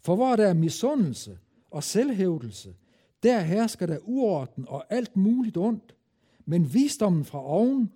For 0.00 0.14
hvor 0.14 0.36
der 0.36 0.46
er 0.46 0.54
misundelse 0.54 1.38
og 1.70 1.84
selvhævdelse, 1.84 2.74
der 3.22 3.40
hersker 3.40 3.86
der 3.86 3.98
uorden 4.02 4.64
og 4.68 4.84
alt 4.90 5.16
muligt 5.16 5.56
ondt. 5.56 5.96
Men 6.44 6.74
visdommen 6.74 7.24
fra 7.24 7.44
oven 7.44 7.90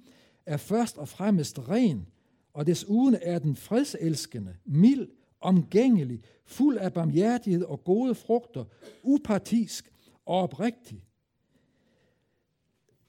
er 0.47 0.57
først 0.57 0.99
og 0.99 1.09
fremmest 1.09 1.69
ren, 1.69 2.07
og 2.55 2.67
desuden 2.67 3.17
er 3.23 3.39
den 3.39 3.57
fredselskende, 3.57 4.57
mild, 4.65 5.09
omgængelig, 5.41 6.23
fuld 6.45 6.79
af 6.79 6.93
barmhjertighed 6.93 7.65
og 7.65 7.85
gode 7.85 8.15
frugter, 8.15 8.65
upartisk 9.03 9.93
og 10.27 10.43
oprigtig. 10.43 11.05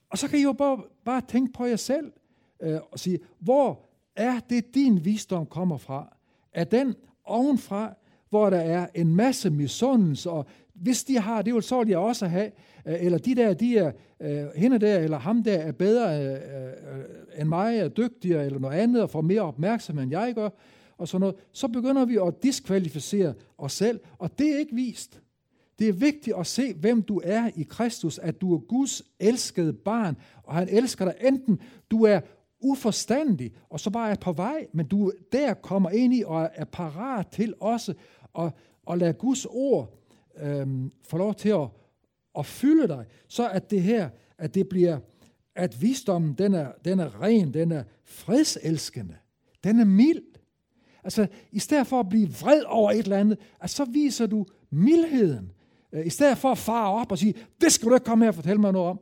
Og 0.09 0.17
så 0.17 0.27
kan 0.27 0.39
I 0.39 0.43
jo 0.43 0.53
bare, 0.53 0.79
bare 1.05 1.21
tænke 1.27 1.53
på 1.53 1.65
jer 1.65 1.75
selv 1.75 2.11
øh, 2.59 2.79
og 2.91 2.99
sige, 2.99 3.19
hvor 3.39 3.85
er 4.15 4.39
det 4.49 4.75
din 4.75 5.05
visdom 5.05 5.45
kommer 5.45 5.77
fra? 5.77 6.17
Er 6.53 6.63
den 6.63 6.95
ovenfra, 7.23 7.93
hvor 8.29 8.49
der 8.49 8.57
er 8.59 8.87
en 8.95 9.15
masse 9.15 9.49
misundelse, 9.49 10.29
og 10.29 10.45
hvis 10.73 11.03
de 11.03 11.19
har 11.19 11.41
det, 11.41 11.63
så 11.63 11.79
vil 11.79 11.89
jeg 11.89 11.97
også 11.97 12.27
have, 12.27 12.51
øh, 12.85 12.95
eller 12.99 13.17
de 13.17 13.35
der, 13.35 13.53
de 13.53 13.77
er, 13.77 13.91
øh, 14.19 14.45
hende 14.55 14.79
der, 14.79 14.99
eller 14.99 15.19
ham 15.19 15.43
der 15.43 15.57
er 15.57 15.71
bedre 15.71 16.25
øh, 16.25 16.33
øh 16.33 17.03
end 17.39 17.49
mig, 17.49 17.77
er 17.77 17.87
dygtigere, 17.87 18.45
eller 18.45 18.59
noget 18.59 18.75
andet, 18.75 19.01
og 19.01 19.09
får 19.09 19.21
mere 19.21 19.41
opmærksomhed, 19.41 20.03
end 20.03 20.11
jeg 20.11 20.33
gør, 20.35 20.49
og 20.97 21.07
sådan 21.07 21.19
noget, 21.19 21.35
så 21.51 21.67
begynder 21.67 22.05
vi 22.05 22.17
at 22.27 22.43
diskvalificere 22.43 23.33
os 23.57 23.73
selv, 23.73 23.99
og 24.17 24.39
det 24.39 24.53
er 24.53 24.59
ikke 24.59 24.75
vist. 24.75 25.21
Det 25.79 25.89
er 25.89 25.93
vigtigt 25.93 26.35
at 26.39 26.47
se, 26.47 26.73
hvem 26.73 27.01
du 27.01 27.21
er 27.23 27.49
i 27.55 27.63
Kristus, 27.63 28.17
at 28.17 28.41
du 28.41 28.53
er 28.53 28.59
Guds 28.59 29.03
elskede 29.19 29.73
barn, 29.73 30.17
og 30.43 30.55
han 30.55 30.69
elsker 30.69 31.05
dig 31.05 31.15
enten 31.21 31.59
du 31.91 32.03
er 32.03 32.19
uforstandig, 32.59 33.53
og 33.69 33.79
så 33.79 33.89
bare 33.89 34.11
er 34.11 34.15
på 34.15 34.31
vej, 34.31 34.67
men 34.73 34.87
du 34.87 35.11
der 35.31 35.53
kommer 35.53 35.89
ind 35.89 36.13
i 36.13 36.23
og 36.25 36.49
er 36.53 36.65
parat 36.65 37.27
til 37.27 37.53
også 37.59 37.93
at, 38.39 38.51
at 38.91 38.97
lade 38.97 39.13
Guds 39.13 39.45
ord 39.45 39.97
øhm, 40.37 40.91
få 41.07 41.17
lov 41.17 41.35
til 41.35 41.49
at, 41.49 41.67
at 42.37 42.45
fylde 42.45 42.87
dig, 42.87 43.05
så 43.27 43.49
at 43.49 43.71
det 43.71 43.81
her, 43.81 44.09
at 44.37 44.55
det 44.55 44.69
bliver, 44.69 44.99
at 45.55 45.81
visdommen, 45.81 46.33
den 46.33 46.53
er, 46.53 46.71
den 46.85 46.99
er 46.99 47.21
ren, 47.21 47.53
den 47.53 47.71
er 47.71 47.83
fredselskende, 48.03 49.15
den 49.63 49.79
er 49.79 49.85
mild. 49.85 50.23
Altså, 51.03 51.27
i 51.51 51.59
stedet 51.59 51.87
for 51.87 51.99
at 51.99 52.09
blive 52.09 52.29
vred 52.29 52.63
over 52.63 52.91
et 52.91 52.97
eller 52.97 53.17
andet, 53.17 53.37
at 53.61 53.69
så 53.69 53.85
viser 53.85 54.25
du 54.25 54.45
mildheden. 54.69 55.51
Øh, 55.91 56.05
I 56.05 56.09
stedet 56.09 56.37
for 56.37 56.51
at 56.51 56.57
fare 56.57 56.93
op 56.93 57.11
og 57.11 57.17
sige, 57.17 57.33
det 57.61 57.71
skal 57.71 57.89
du 57.89 57.93
ikke 57.93 58.05
komme 58.05 58.25
her 58.25 58.29
og 58.29 58.35
fortælle 58.35 58.61
mig 58.61 58.71
noget 58.71 58.89
om. 58.89 58.99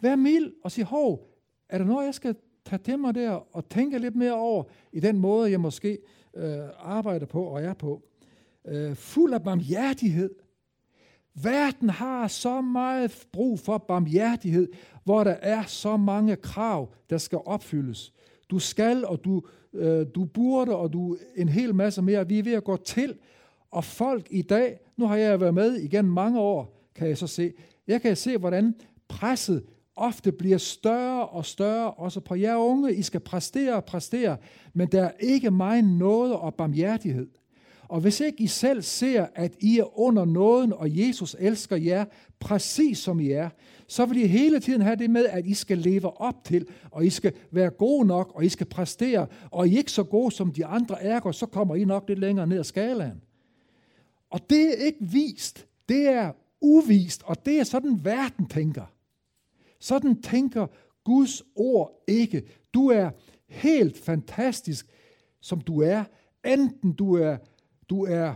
Vær 0.00 0.16
mild 0.16 0.52
og 0.64 0.72
sig, 0.72 0.84
hov, 0.84 1.28
er 1.68 1.78
der 1.78 1.84
noget, 1.84 2.06
jeg 2.06 2.14
skal 2.14 2.36
tage 2.64 2.82
til 2.82 2.98
mig 2.98 3.14
der 3.14 3.56
og 3.56 3.68
tænke 3.68 3.98
lidt 3.98 4.16
mere 4.16 4.34
over 4.34 4.64
i 4.92 5.00
den 5.00 5.18
måde, 5.18 5.50
jeg 5.50 5.60
måske 5.60 5.98
øh, 6.36 6.58
arbejder 6.78 7.26
på 7.26 7.44
og 7.44 7.62
er 7.62 7.74
på? 7.74 8.02
Øh, 8.68 8.96
fuld 8.96 9.34
af 9.34 9.42
barmhjertighed. 9.42 10.30
Verden 11.42 11.90
har 11.90 12.28
så 12.28 12.60
meget 12.60 13.26
brug 13.32 13.60
for 13.60 13.78
barmhjertighed, 13.78 14.68
hvor 15.04 15.24
der 15.24 15.36
er 15.42 15.62
så 15.62 15.96
mange 15.96 16.36
krav, 16.36 16.92
der 17.10 17.18
skal 17.18 17.38
opfyldes. 17.46 18.12
Du 18.50 18.58
skal, 18.58 19.04
og 19.04 19.24
du, 19.24 19.42
øh, 19.72 20.06
du 20.14 20.24
burde, 20.24 20.76
og 20.76 20.92
du 20.92 21.16
en 21.36 21.48
hel 21.48 21.74
masse 21.74 22.02
mere. 22.02 22.28
Vi 22.28 22.38
er 22.38 22.42
ved 22.42 22.52
at 22.52 22.64
gå 22.64 22.76
til, 22.76 23.18
og 23.70 23.84
folk 23.84 24.26
i 24.30 24.42
dag, 24.42 24.78
nu 24.96 25.06
har 25.06 25.16
jeg 25.16 25.40
været 25.40 25.54
med 25.54 25.74
igen 25.74 26.10
mange 26.10 26.40
år, 26.40 26.90
kan 26.94 27.08
jeg 27.08 27.18
så 27.18 27.26
se, 27.26 27.52
jeg 27.86 28.02
kan 28.02 28.16
se, 28.16 28.36
hvordan 28.36 28.74
presset 29.08 29.64
ofte 29.96 30.32
bliver 30.32 30.58
større 30.58 31.26
og 31.26 31.46
større, 31.46 31.90
også 31.90 32.20
på 32.20 32.34
jer 32.34 32.56
unge. 32.56 32.94
I 32.94 33.02
skal 33.02 33.20
præstere 33.20 33.74
og 33.74 33.84
præstere, 33.84 34.36
men 34.74 34.88
der 34.88 35.04
er 35.04 35.12
ikke 35.20 35.50
meget 35.50 35.84
noget 35.84 36.32
og 36.32 36.54
barmhjertighed. 36.54 37.28
Og 37.88 38.00
hvis 38.00 38.20
ikke 38.20 38.42
I 38.42 38.46
selv 38.46 38.82
ser, 38.82 39.26
at 39.34 39.52
I 39.60 39.78
er 39.78 39.98
under 40.00 40.24
nåden, 40.24 40.72
og 40.72 40.98
Jesus 40.98 41.36
elsker 41.38 41.76
jer, 41.76 42.04
præcis 42.40 42.98
som 42.98 43.20
I 43.20 43.30
er, 43.30 43.48
så 43.86 44.06
vil 44.06 44.16
I 44.16 44.26
hele 44.26 44.60
tiden 44.60 44.80
have 44.80 44.96
det 44.96 45.10
med, 45.10 45.26
at 45.26 45.46
I 45.46 45.54
skal 45.54 45.78
leve 45.78 46.20
op 46.20 46.44
til, 46.44 46.66
og 46.90 47.06
I 47.06 47.10
skal 47.10 47.32
være 47.50 47.70
gode 47.70 48.06
nok, 48.06 48.32
og 48.34 48.44
I 48.44 48.48
skal 48.48 48.66
præstere, 48.66 49.26
og 49.50 49.68
I 49.68 49.74
er 49.74 49.78
ikke 49.78 49.92
så 49.92 50.02
gode 50.02 50.34
som 50.34 50.52
de 50.52 50.66
andre 50.66 51.02
er, 51.02 51.32
så 51.32 51.46
kommer 51.46 51.74
I 51.74 51.84
nok 51.84 52.04
lidt 52.08 52.18
længere 52.18 52.46
ned 52.46 52.58
ad 52.58 52.64
skalaen. 52.64 53.22
Og 54.30 54.50
det 54.50 54.68
er 54.68 54.86
ikke 54.86 54.98
vist, 55.00 55.66
det 55.88 56.08
er 56.08 56.32
uvist, 56.60 57.22
og 57.22 57.46
det 57.46 57.60
er 57.60 57.64
sådan 57.64 58.04
verden 58.04 58.46
tænker. 58.46 58.84
Sådan 59.80 60.22
tænker 60.22 60.66
Guds 61.04 61.42
ord 61.54 62.04
ikke. 62.06 62.42
Du 62.74 62.88
er 62.88 63.10
helt 63.46 63.98
fantastisk, 63.98 64.86
som 65.40 65.60
du 65.60 65.80
er. 65.80 66.04
Enten 66.44 66.92
du 66.92 67.14
er, 67.14 67.36
du 67.90 68.04
er 68.04 68.34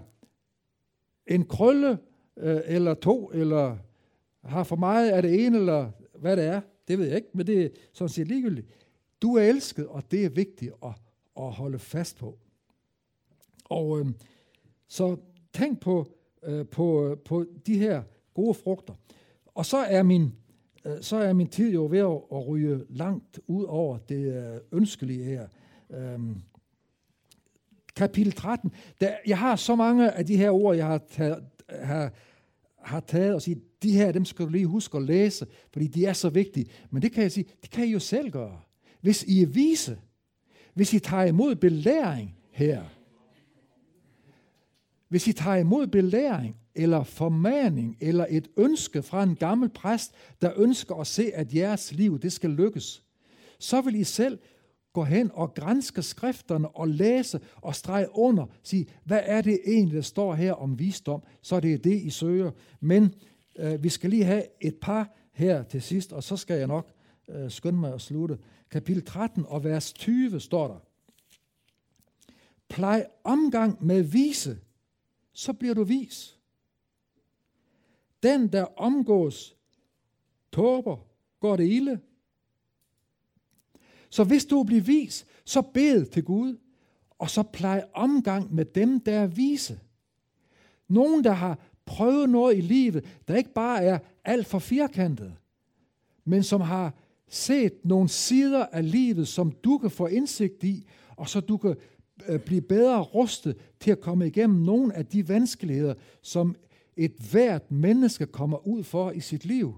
en 1.26 1.44
krølle, 1.44 1.98
øh, 2.36 2.60
eller 2.64 2.94
to, 2.94 3.30
eller 3.30 3.76
har 4.44 4.64
for 4.64 4.76
meget 4.76 5.10
af 5.10 5.22
det 5.22 5.46
ene, 5.46 5.58
eller 5.58 5.90
hvad 6.14 6.36
det 6.36 6.44
er. 6.44 6.60
Det 6.88 6.98
ved 6.98 7.06
jeg 7.06 7.16
ikke, 7.16 7.28
men 7.34 7.46
det 7.46 7.64
er 7.64 7.68
sådan 7.92 8.08
set 8.08 8.28
ligegyldigt. 8.28 8.66
Du 9.22 9.36
er 9.36 9.42
elsket, 9.42 9.86
og 9.86 10.10
det 10.10 10.24
er 10.24 10.28
vigtigt 10.28 10.72
at, 10.84 10.92
at 11.36 11.52
holde 11.52 11.78
fast 11.78 12.18
på. 12.18 12.38
Og 13.64 14.00
øh, 14.00 14.06
så 14.88 15.16
tænk 15.52 15.80
på, 15.80 16.06
øh, 16.42 16.66
på, 16.66 17.08
øh, 17.08 17.16
på 17.16 17.46
de 17.66 17.78
her 17.78 18.02
gode 18.34 18.54
frugter. 18.54 18.94
Og 19.54 19.66
så 19.66 19.76
er 19.76 20.02
min, 20.02 20.32
øh, 20.84 21.02
så 21.02 21.16
er 21.16 21.32
min 21.32 21.48
tid 21.48 21.72
jo 21.72 21.86
ved 21.90 21.98
at, 21.98 22.38
at 22.38 22.48
ryge 22.48 22.80
langt 22.88 23.40
ud 23.46 23.64
over 23.64 23.98
det 23.98 24.52
øh, 24.52 24.60
ønskelige 24.72 25.24
her. 25.24 25.46
Øhm, 25.90 26.42
kapitel 27.96 28.32
13. 28.32 28.72
Der, 29.00 29.10
jeg 29.26 29.38
har 29.38 29.56
så 29.56 29.76
mange 29.76 30.10
af 30.10 30.26
de 30.26 30.36
her 30.36 30.50
ord, 30.50 30.76
jeg 30.76 30.86
har 30.86 31.00
taget, 31.10 31.44
har, 31.70 32.12
har 32.78 33.00
taget 33.00 33.34
og 33.34 33.42
sige, 33.42 33.60
de 33.82 33.92
her, 33.92 34.12
dem 34.12 34.24
skal 34.24 34.44
du 34.44 34.50
lige 34.50 34.66
huske 34.66 34.96
at 34.96 35.02
læse, 35.02 35.46
fordi 35.72 35.86
de 35.86 36.06
er 36.06 36.12
så 36.12 36.28
vigtige. 36.28 36.66
Men 36.90 37.02
det 37.02 37.12
kan 37.12 37.22
jeg 37.22 37.32
sige, 37.32 37.46
det 37.62 37.70
kan 37.70 37.84
I 37.84 37.90
jo 37.90 37.98
selv 37.98 38.30
gøre. 38.30 38.60
Hvis 39.00 39.22
I 39.22 39.42
er 39.42 39.46
vise, 39.46 39.98
hvis 40.74 40.94
I 40.94 40.98
tager 40.98 41.24
imod 41.24 41.54
belæring 41.54 42.36
her, 42.50 42.84
hvis 45.12 45.26
I 45.26 45.32
tager 45.32 45.56
imod 45.56 45.86
belæring 45.86 46.56
eller 46.74 47.04
formaning 47.04 47.96
eller 48.00 48.26
et 48.30 48.48
ønske 48.56 49.02
fra 49.02 49.22
en 49.22 49.36
gammel 49.36 49.68
præst, 49.68 50.14
der 50.40 50.52
ønsker 50.56 50.94
at 50.94 51.06
se, 51.06 51.30
at 51.34 51.54
jeres 51.54 51.92
liv 51.92 52.18
det 52.18 52.32
skal 52.32 52.50
lykkes, 52.50 53.02
så 53.58 53.80
vil 53.80 53.94
I 53.94 54.04
selv 54.04 54.38
gå 54.92 55.04
hen 55.04 55.30
og 55.34 55.54
grænske 55.54 56.02
skrifterne 56.02 56.68
og 56.68 56.88
læse 56.88 57.40
og 57.56 57.74
strege 57.74 58.06
under, 58.12 58.46
sige, 58.62 58.86
hvad 59.04 59.20
er 59.24 59.40
det 59.40 59.60
egentlig, 59.66 59.96
der 59.96 60.02
står 60.02 60.34
her 60.34 60.52
om 60.52 60.78
visdom, 60.78 61.22
så 61.42 61.60
det 61.60 61.74
er 61.74 61.78
det, 61.78 62.02
I 62.02 62.10
søger. 62.10 62.50
Men 62.80 63.14
øh, 63.58 63.82
vi 63.82 63.88
skal 63.88 64.10
lige 64.10 64.24
have 64.24 64.42
et 64.60 64.76
par 64.80 65.16
her 65.32 65.62
til 65.62 65.82
sidst, 65.82 66.12
og 66.12 66.22
så 66.22 66.36
skal 66.36 66.58
jeg 66.58 66.66
nok 66.66 66.92
øh, 67.28 67.50
skynde 67.50 67.78
mig 67.78 67.94
at 67.94 68.00
slutte. 68.00 68.38
Kapitel 68.70 69.04
13 69.04 69.44
og 69.48 69.64
vers 69.64 69.92
20 69.92 70.40
står 70.40 70.68
der. 70.68 70.78
Plej 72.68 73.06
omgang 73.24 73.86
med 73.86 74.02
vise, 74.02 74.58
så 75.32 75.52
bliver 75.52 75.74
du 75.74 75.84
vis. 75.84 76.38
Den, 78.22 78.52
der 78.52 78.64
omgås 78.64 79.56
tåber, 80.52 80.96
går 81.40 81.56
det 81.56 81.68
ilde. 81.68 82.00
Så 84.10 84.24
hvis 84.24 84.44
du 84.44 84.62
bliver 84.62 84.82
vis, 84.82 85.26
så 85.44 85.62
bed 85.62 86.06
til 86.06 86.24
Gud, 86.24 86.56
og 87.18 87.30
så 87.30 87.42
plej 87.42 87.84
omgang 87.94 88.54
med 88.54 88.64
dem, 88.64 89.00
der 89.00 89.20
er 89.20 89.26
vise. 89.26 89.80
Nogen, 90.88 91.24
der 91.24 91.32
har 91.32 91.58
prøvet 91.84 92.30
noget 92.30 92.58
i 92.58 92.60
livet, 92.60 93.04
der 93.28 93.36
ikke 93.36 93.52
bare 93.52 93.84
er 93.84 93.98
alt 94.24 94.46
for 94.46 94.58
firkantet, 94.58 95.34
men 96.24 96.42
som 96.42 96.60
har 96.60 96.94
set 97.28 97.84
nogle 97.84 98.08
sider 98.08 98.66
af 98.66 98.90
livet, 98.90 99.28
som 99.28 99.52
du 99.52 99.78
kan 99.78 99.90
få 99.90 100.06
indsigt 100.06 100.64
i, 100.64 100.86
og 101.16 101.28
så 101.28 101.40
du 101.40 101.56
kan 101.56 101.76
Øh, 102.28 102.40
blive 102.40 102.62
bedre 102.62 103.00
rustet 103.02 103.56
til 103.80 103.90
at 103.90 104.00
komme 104.00 104.26
igennem 104.26 104.62
nogle 104.62 104.96
af 104.96 105.06
de 105.06 105.28
vanskeligheder, 105.28 105.94
som 106.22 106.56
et 106.96 107.14
hvert 107.30 107.70
menneske 107.70 108.26
kommer 108.26 108.66
ud 108.66 108.84
for 108.84 109.10
i 109.10 109.20
sit 109.20 109.44
liv. 109.44 109.76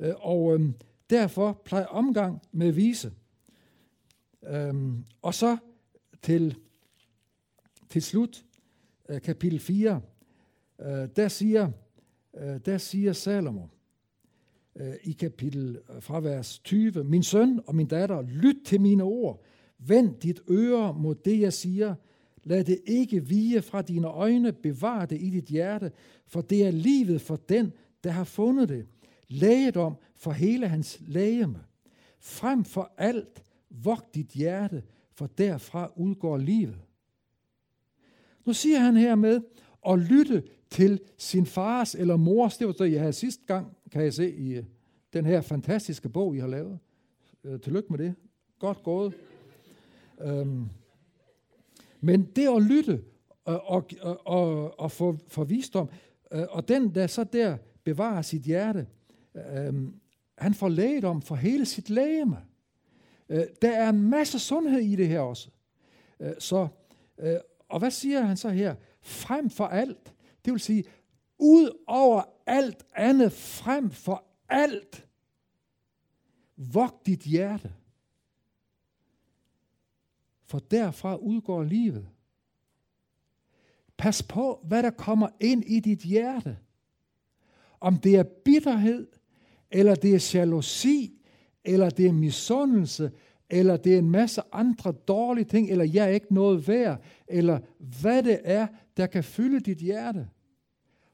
Øh, 0.00 0.14
og 0.16 0.54
øhm, 0.54 0.74
derfor 1.10 1.60
plejer 1.64 1.86
omgang 1.86 2.42
med 2.52 2.72
vise. 2.72 3.12
Øhm, 4.48 5.04
og 5.22 5.34
så 5.34 5.56
til, 6.22 6.56
til 7.88 8.02
slut, 8.02 8.44
øh, 9.08 9.20
kapitel 9.20 9.58
4, 9.58 10.00
øh, 10.80 11.08
der 11.16 11.28
siger, 11.28 11.70
øh, 12.34 12.60
der 12.66 12.78
siger 12.78 13.12
Salomo 13.12 13.66
i 15.04 15.12
kapitel 15.12 15.78
fra 16.00 16.20
vers 16.20 16.58
20, 16.58 17.04
Min 17.04 17.22
søn 17.22 17.60
og 17.66 17.74
min 17.74 17.86
datter, 17.86 18.22
lyt 18.22 18.56
til 18.64 18.80
mine 18.80 19.02
ord. 19.02 19.42
Vend 19.86 20.20
dit 20.20 20.40
øre 20.50 20.94
mod 20.94 21.14
det, 21.14 21.40
jeg 21.40 21.52
siger. 21.52 21.94
Lad 22.44 22.64
det 22.64 22.80
ikke 22.86 23.26
vige 23.26 23.62
fra 23.62 23.82
dine 23.82 24.06
øjne, 24.06 24.52
bevar 24.52 25.06
det 25.06 25.22
i 25.22 25.30
dit 25.30 25.44
hjerte, 25.44 25.92
for 26.26 26.40
det 26.40 26.66
er 26.66 26.70
livet 26.70 27.20
for 27.20 27.36
den, 27.36 27.72
der 28.04 28.10
har 28.10 28.24
fundet 28.24 28.68
det. 28.68 28.86
Lægedom 29.28 29.96
for 30.14 30.30
hele 30.30 30.68
hans 30.68 31.00
lægeme. 31.06 31.60
Frem 32.20 32.64
for 32.64 32.92
alt, 32.98 33.42
vogt 33.70 34.14
dit 34.14 34.28
hjerte, 34.28 34.82
for 35.12 35.26
derfra 35.26 35.92
udgår 35.96 36.36
livet. 36.36 36.78
Nu 38.46 38.52
siger 38.52 38.78
han 38.78 38.96
her 38.96 39.14
med 39.14 39.40
at 39.88 39.98
lytte 39.98 40.42
til 40.70 41.00
sin 41.18 41.46
fars 41.46 41.94
eller 41.94 42.16
mors, 42.16 42.56
det 42.56 42.66
var 42.66 42.72
det, 42.72 42.92
jeg 42.92 43.00
havde 43.00 43.12
sidste 43.12 43.42
gang, 43.46 43.76
kan 43.92 44.02
jeg 44.02 44.14
se 44.14 44.34
i 44.34 44.54
øh, 44.54 44.64
den 45.12 45.26
her 45.26 45.40
fantastiske 45.40 46.08
bog, 46.08 46.36
I 46.36 46.38
har 46.38 46.46
lavet. 46.46 46.78
Øh, 47.44 47.60
tillykke 47.60 47.88
med 47.90 47.98
det. 47.98 48.14
Godt 48.58 48.82
gået. 48.82 49.14
Øhm, 50.22 50.68
men 52.00 52.22
det 52.36 52.56
at 52.56 52.62
lytte 52.62 52.92
øh, 53.48 53.54
og, 53.54 53.88
og, 54.00 54.26
og, 54.26 54.80
og 54.80 54.90
få, 54.92 55.16
få 55.28 55.44
visdom, 55.44 55.90
øh, 56.32 56.44
og 56.50 56.68
den, 56.68 56.94
der 56.94 57.06
så 57.06 57.24
der 57.24 57.56
bevarer 57.84 58.22
sit 58.22 58.42
hjerte, 58.42 58.86
øh, 59.34 59.74
han 60.38 60.54
får 60.54 60.68
lægedom 60.68 61.22
for 61.22 61.34
hele 61.34 61.66
sit 61.66 61.90
lægeme. 61.90 62.36
Øh, 63.28 63.44
der 63.62 63.70
er 63.70 63.88
en 63.88 64.02
masse 64.02 64.38
sundhed 64.38 64.80
i 64.80 64.96
det 64.96 65.08
her 65.08 65.20
også. 65.20 65.48
Øh, 66.20 66.32
så, 66.38 66.68
øh, 67.18 67.36
og 67.68 67.78
hvad 67.78 67.90
siger 67.90 68.20
han 68.20 68.36
så 68.36 68.48
her? 68.48 68.74
Frem 69.02 69.50
for 69.50 69.66
alt. 69.66 70.12
Det 70.44 70.52
vil 70.52 70.60
sige, 70.60 70.84
ud 71.38 71.70
over 71.86 72.22
alt 72.46 72.84
andet, 72.94 73.32
frem 73.32 73.90
for 73.90 74.24
alt, 74.48 75.06
vogt 76.56 77.06
dit 77.06 77.20
hjerte 77.20 77.72
for 80.52 80.58
derfra 80.58 81.16
udgår 81.16 81.62
livet. 81.62 82.08
Pas 83.96 84.22
på, 84.22 84.60
hvad 84.64 84.82
der 84.82 84.90
kommer 84.90 85.28
ind 85.40 85.64
i 85.64 85.80
dit 85.80 85.98
hjerte. 85.98 86.58
Om 87.80 87.96
det 87.96 88.16
er 88.16 88.22
bitterhed, 88.22 89.06
eller 89.70 89.94
det 89.94 90.14
er 90.14 90.30
jalousi, 90.34 91.22
eller 91.64 91.90
det 91.90 92.06
er 92.06 92.12
misundelse, 92.12 93.12
eller 93.50 93.76
det 93.76 93.94
er 93.94 93.98
en 93.98 94.10
masse 94.10 94.42
andre 94.52 94.92
dårlige 94.92 95.44
ting, 95.44 95.70
eller 95.70 95.84
jeg 95.84 96.04
er 96.04 96.14
ikke 96.14 96.34
noget 96.34 96.68
værd, 96.68 97.02
eller 97.28 97.60
hvad 97.78 98.22
det 98.22 98.40
er, 98.44 98.66
der 98.96 99.06
kan 99.06 99.24
fylde 99.24 99.60
dit 99.60 99.78
hjerte. 99.78 100.28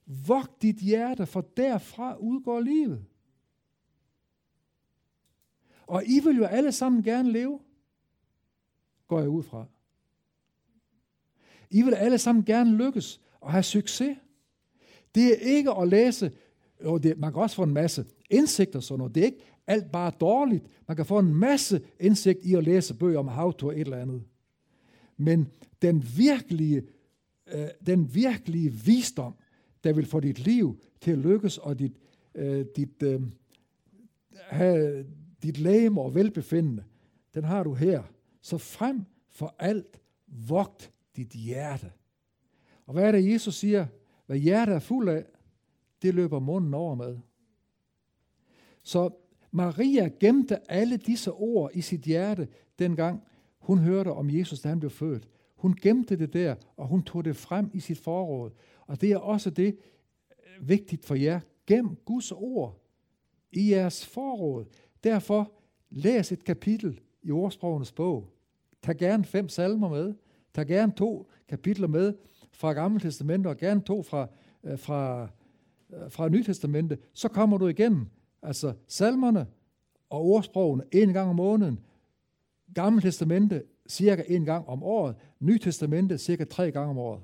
Vogt 0.06 0.62
dit 0.62 0.76
hjerte, 0.76 1.26
for 1.26 1.40
derfra 1.56 2.16
udgår 2.16 2.60
livet. 2.60 3.04
Og 5.86 6.04
I 6.06 6.20
vil 6.24 6.36
jo 6.36 6.44
alle 6.44 6.72
sammen 6.72 7.02
gerne 7.02 7.32
leve 7.32 7.60
går 9.08 9.20
jeg 9.20 9.28
ud 9.28 9.42
fra. 9.42 9.66
I 11.70 11.82
vil 11.82 11.94
alle 11.94 12.18
sammen 12.18 12.44
gerne 12.44 12.76
lykkes 12.76 13.20
og 13.40 13.50
have 13.52 13.62
succes. 13.62 14.16
Det 15.14 15.26
er 15.26 15.36
ikke 15.36 15.70
at 15.70 15.88
læse, 15.88 16.32
jo, 16.84 16.98
det, 16.98 17.18
man 17.18 17.32
kan 17.32 17.42
også 17.42 17.56
få 17.56 17.62
en 17.62 17.74
masse 17.74 18.04
indsigt 18.30 18.76
og 18.76 18.82
sådan 18.82 18.98
noget. 18.98 19.14
Det 19.14 19.20
er 19.20 19.24
ikke 19.24 19.44
alt 19.66 19.92
bare 19.92 20.12
dårligt. 20.20 20.64
Man 20.88 20.96
kan 20.96 21.06
få 21.06 21.18
en 21.18 21.34
masse 21.34 21.82
indsigt 22.00 22.38
i 22.42 22.54
at 22.54 22.64
læse 22.64 22.94
bøger 22.94 23.18
om 23.18 23.28
how 23.28 23.50
to 23.50 23.70
et 23.70 23.80
eller 23.80 23.96
andet. 23.96 24.22
Men 25.16 25.48
den 25.82 26.04
virkelige, 26.16 26.82
øh, 27.52 27.68
den 27.86 28.14
virkelige 28.14 28.70
visdom, 28.72 29.34
der 29.84 29.92
vil 29.92 30.06
få 30.06 30.20
dit 30.20 30.38
liv 30.38 30.80
til 31.00 31.10
at 31.10 31.18
lykkes, 31.18 31.58
og 31.58 31.78
dit, 31.78 31.92
øh, 32.34 32.66
dit, 32.76 33.02
øh, 33.02 33.20
have 34.32 35.06
dit 35.42 35.58
læge 35.58 35.90
og 35.90 36.14
velbefindende, 36.14 36.84
den 37.34 37.44
har 37.44 37.62
du 37.62 37.74
her. 37.74 38.02
Så 38.40 38.58
frem 38.58 39.04
for 39.28 39.54
alt, 39.58 40.00
vogt 40.26 40.92
dit 41.16 41.28
hjerte. 41.32 41.92
Og 42.86 42.92
hvad 42.92 43.04
er 43.04 43.12
det, 43.12 43.32
Jesus 43.32 43.54
siger? 43.54 43.86
Hvad 44.26 44.36
hjertet 44.36 44.74
er 44.74 44.78
fuld 44.78 45.08
af, 45.08 45.24
det 46.02 46.14
løber 46.14 46.38
munden 46.38 46.74
over 46.74 46.94
med. 46.94 47.18
Så 48.82 49.10
Maria 49.50 50.10
gemte 50.20 50.70
alle 50.70 50.96
disse 50.96 51.32
ord 51.32 51.70
i 51.74 51.80
sit 51.80 52.00
hjerte, 52.00 52.48
dengang 52.78 53.22
hun 53.58 53.78
hørte 53.78 54.12
om 54.12 54.30
Jesus, 54.30 54.60
da 54.60 54.68
han 54.68 54.80
blev 54.80 54.90
født. 54.90 55.28
Hun 55.56 55.76
gemte 55.82 56.16
det 56.16 56.32
der, 56.32 56.54
og 56.76 56.86
hun 56.86 57.02
tog 57.02 57.24
det 57.24 57.36
frem 57.36 57.70
i 57.74 57.80
sit 57.80 57.98
forråd. 57.98 58.50
Og 58.86 59.00
det 59.00 59.12
er 59.12 59.18
også 59.18 59.50
det 59.50 59.76
øh, 60.30 60.68
vigtigt 60.68 61.04
for 61.04 61.14
jer. 61.14 61.40
Gem 61.66 61.96
Guds 61.96 62.32
ord 62.32 62.84
i 63.52 63.72
jeres 63.72 64.06
forråd. 64.06 64.64
Derfor 65.04 65.52
læs 65.90 66.32
et 66.32 66.44
kapitel 66.44 67.00
i 67.22 67.30
ordsprogenes 67.30 67.92
bog. 67.92 68.28
Tag 68.82 68.96
gerne 68.96 69.24
fem 69.24 69.48
salmer 69.48 69.88
med. 69.88 70.14
Tag 70.54 70.66
gerne 70.66 70.92
to 70.92 71.30
kapitler 71.48 71.88
med 71.88 72.14
fra 72.52 72.72
Gamle 72.72 73.00
Testamentet, 73.00 73.50
og 73.50 73.56
gerne 73.56 73.80
to 73.80 74.02
fra, 74.02 74.28
øh, 74.64 74.78
fra, 74.78 75.28
øh, 75.90 76.10
fra 76.10 76.28
Nye 76.28 76.44
Testamente. 76.44 76.98
Så 77.12 77.28
kommer 77.28 77.58
du 77.58 77.68
igennem 77.68 78.06
altså 78.42 78.74
salmerne 78.86 79.46
og 80.10 80.24
ordsprogene 80.24 80.84
en 80.92 81.12
gang 81.12 81.30
om 81.30 81.36
måneden. 81.36 81.80
Gamle 82.74 83.00
Testamente 83.00 83.62
cirka 83.88 84.22
en 84.28 84.44
gang 84.44 84.68
om 84.68 84.82
året. 84.82 85.16
Nye 85.40 85.58
Testamente 85.58 86.18
cirka 86.18 86.44
tre 86.44 86.70
gange 86.70 86.90
om 86.90 86.98
året. 86.98 87.22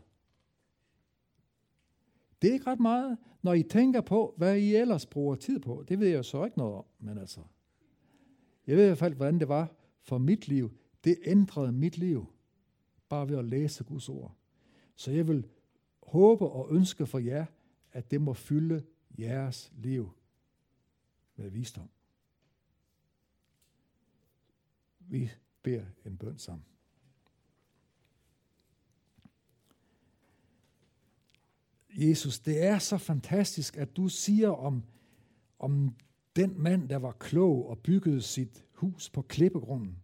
Det 2.42 2.48
er 2.50 2.52
ikke 2.52 2.66
ret 2.66 2.80
meget, 2.80 3.18
når 3.42 3.52
I 3.52 3.62
tænker 3.62 4.00
på, 4.00 4.34
hvad 4.36 4.56
I 4.56 4.74
ellers 4.74 5.06
bruger 5.06 5.34
tid 5.34 5.60
på. 5.60 5.84
Det 5.88 6.00
ved 6.00 6.08
jeg 6.08 6.24
så 6.24 6.44
ikke 6.44 6.58
noget 6.58 6.74
om, 6.74 6.84
men 6.98 7.18
altså. 7.18 7.40
Jeg 8.66 8.76
ved 8.76 8.84
i 8.84 8.86
hvert 8.86 8.98
fald, 8.98 9.14
hvordan 9.14 9.40
det 9.40 9.48
var 9.48 9.74
for 10.04 10.18
mit 10.18 10.48
liv. 10.48 10.78
Det 11.04 11.18
ændrede 11.24 11.72
mit 11.72 11.98
liv, 11.98 12.26
bare 13.08 13.28
ved 13.28 13.38
at 13.38 13.44
læse 13.44 13.84
Guds 13.84 14.08
ord. 14.08 14.36
Så 14.96 15.10
jeg 15.10 15.28
vil 15.28 15.48
håbe 16.02 16.48
og 16.48 16.68
ønske 16.70 17.06
for 17.06 17.18
jer, 17.18 17.46
at 17.92 18.10
det 18.10 18.20
må 18.20 18.34
fylde 18.34 18.84
jeres 19.18 19.72
liv 19.76 20.10
med 21.36 21.50
visdom. 21.50 21.90
Vi 24.98 25.30
beder 25.62 25.84
en 26.04 26.16
bøn 26.16 26.38
sammen. 26.38 26.64
Jesus, 31.96 32.38
det 32.38 32.62
er 32.62 32.78
så 32.78 32.98
fantastisk, 32.98 33.76
at 33.76 33.96
du 33.96 34.08
siger 34.08 34.50
om, 34.50 34.82
om 35.58 35.94
den 36.36 36.54
mand, 36.62 36.88
der 36.88 36.96
var 36.96 37.12
klog 37.12 37.68
og 37.68 37.78
byggede 37.78 38.22
sit 38.22 38.64
hus 38.72 39.10
på 39.10 39.22
klippegrunden, 39.22 39.96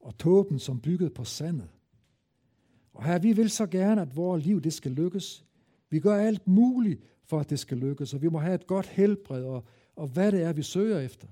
og 0.00 0.18
tåben, 0.18 0.58
som 0.58 0.80
byggede 0.80 1.10
på 1.10 1.24
sandet. 1.24 1.68
Og 2.92 3.04
her, 3.04 3.18
vi 3.18 3.32
vil 3.32 3.50
så 3.50 3.66
gerne, 3.66 4.02
at 4.02 4.16
vores 4.16 4.44
liv 4.44 4.60
det 4.60 4.72
skal 4.72 4.92
lykkes. 4.92 5.44
Vi 5.90 6.00
gør 6.00 6.16
alt 6.16 6.48
muligt 6.48 7.00
for, 7.24 7.40
at 7.40 7.50
det 7.50 7.58
skal 7.58 7.78
lykkes, 7.78 8.14
og 8.14 8.22
vi 8.22 8.28
må 8.28 8.38
have 8.38 8.54
et 8.54 8.66
godt 8.66 8.86
helbred, 8.86 9.44
og, 9.44 9.64
og 9.96 10.08
hvad 10.08 10.32
det 10.32 10.42
er, 10.42 10.52
vi 10.52 10.62
søger 10.62 10.98
efter. 10.98 11.28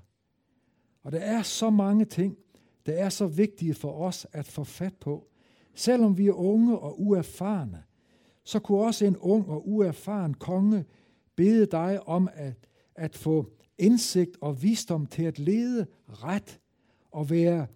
Og 1.03 1.11
der 1.11 1.19
er 1.19 1.41
så 1.41 1.69
mange 1.69 2.05
ting, 2.05 2.37
der 2.85 2.93
er 2.93 3.09
så 3.09 3.27
vigtige 3.27 3.73
for 3.73 3.91
os 3.91 4.27
at 4.31 4.47
få 4.47 4.63
fat 4.63 4.95
på. 4.95 5.27
Selvom 5.75 6.17
vi 6.17 6.27
er 6.27 6.33
unge 6.33 6.79
og 6.79 7.01
uerfarne, 7.01 7.83
så 8.43 8.59
kunne 8.59 8.79
også 8.79 9.05
en 9.05 9.17
ung 9.17 9.49
og 9.49 9.69
uerfaren 9.69 10.33
konge 10.33 10.85
bede 11.35 11.65
dig 11.65 12.07
om 12.07 12.29
at, 12.33 12.67
at 12.95 13.15
få 13.15 13.51
indsigt 13.79 14.37
og 14.41 14.63
visdom 14.63 15.05
til 15.05 15.23
at 15.23 15.39
lede 15.39 15.87
ret 16.07 16.59
og 17.11 17.29
være 17.29 17.67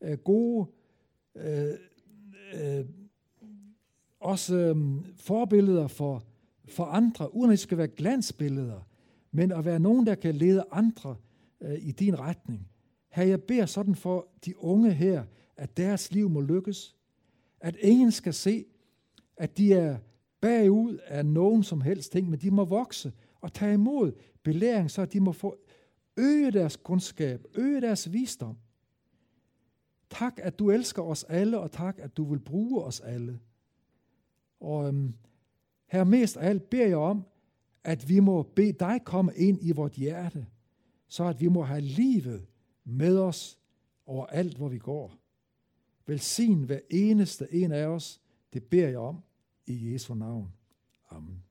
øh, 0.00 0.18
gode, 0.18 0.66
øh, 1.36 1.74
øh, 2.54 2.84
også 4.20 4.56
øh, 4.56 4.76
forbilleder 5.16 5.86
for, 5.88 6.22
for 6.68 6.84
andre, 6.84 7.34
uden 7.34 7.50
at 7.50 7.52
det 7.52 7.60
skal 7.60 7.78
være 7.78 7.88
glansbilleder, 7.88 8.80
men 9.32 9.52
at 9.52 9.64
være 9.64 9.80
nogen, 9.80 10.06
der 10.06 10.14
kan 10.14 10.34
lede 10.34 10.64
andre 10.70 11.16
øh, 11.60 11.78
i 11.80 11.92
din 11.92 12.18
retning. 12.18 12.68
Her 13.08 13.24
jeg 13.24 13.42
beder 13.42 13.66
sådan 13.66 13.94
for 13.94 14.28
de 14.44 14.62
unge 14.62 14.92
her, 14.92 15.24
at 15.56 15.76
deres 15.76 16.12
liv 16.12 16.30
må 16.30 16.40
lykkes, 16.40 16.96
at 17.60 17.76
ingen 17.80 18.12
skal 18.12 18.34
se, 18.34 18.64
at 19.36 19.58
de 19.58 19.74
er 19.74 19.98
bagud 20.40 20.98
af 21.06 21.26
nogen 21.26 21.62
som 21.62 21.80
helst 21.80 22.12
ting, 22.12 22.30
men 22.30 22.40
de 22.40 22.50
må 22.50 22.64
vokse 22.64 23.12
og 23.40 23.52
tage 23.52 23.74
imod 23.74 24.12
belæring, 24.42 24.90
så 24.90 25.04
de 25.04 25.20
må 25.20 25.32
få 25.32 25.56
øge 26.16 26.50
deres 26.50 26.76
kundskab, 26.76 27.44
øge 27.54 27.80
deres 27.80 28.12
visdom. 28.12 28.58
Tak, 30.10 30.38
at 30.42 30.58
du 30.58 30.70
elsker 30.70 31.02
os 31.02 31.24
alle, 31.24 31.58
og 31.58 31.72
tak, 31.72 31.98
at 31.98 32.16
du 32.16 32.24
vil 32.24 32.38
bruge 32.38 32.84
os 32.84 33.00
alle. 33.00 33.40
Og 34.60 34.88
øhm, 34.88 35.14
her 35.86 36.04
mest 36.04 36.36
af 36.36 36.48
alt 36.48 36.70
beder 36.70 36.86
jeg 36.86 36.96
om, 36.96 37.24
at 37.84 38.08
vi 38.08 38.20
må 38.20 38.42
bede 38.42 38.72
dig 38.72 39.00
komme 39.04 39.32
ind 39.36 39.58
i 39.62 39.72
vort 39.72 39.92
hjerte, 39.92 40.46
så 41.08 41.24
at 41.24 41.40
vi 41.40 41.48
må 41.48 41.62
have 41.62 41.80
livet 41.80 42.46
med 42.84 43.18
os 43.18 43.58
over 44.06 44.26
alt, 44.26 44.56
hvor 44.56 44.68
vi 44.68 44.78
går. 44.78 45.14
Velsign 46.06 46.62
hver 46.62 46.80
eneste 46.90 47.46
en 47.50 47.72
af 47.72 47.86
os, 47.86 48.20
det 48.52 48.64
beder 48.64 48.88
jeg 48.88 48.98
om 48.98 49.22
i 49.66 49.92
Jesu 49.92 50.14
navn. 50.14 50.52
Amen. 51.10 51.42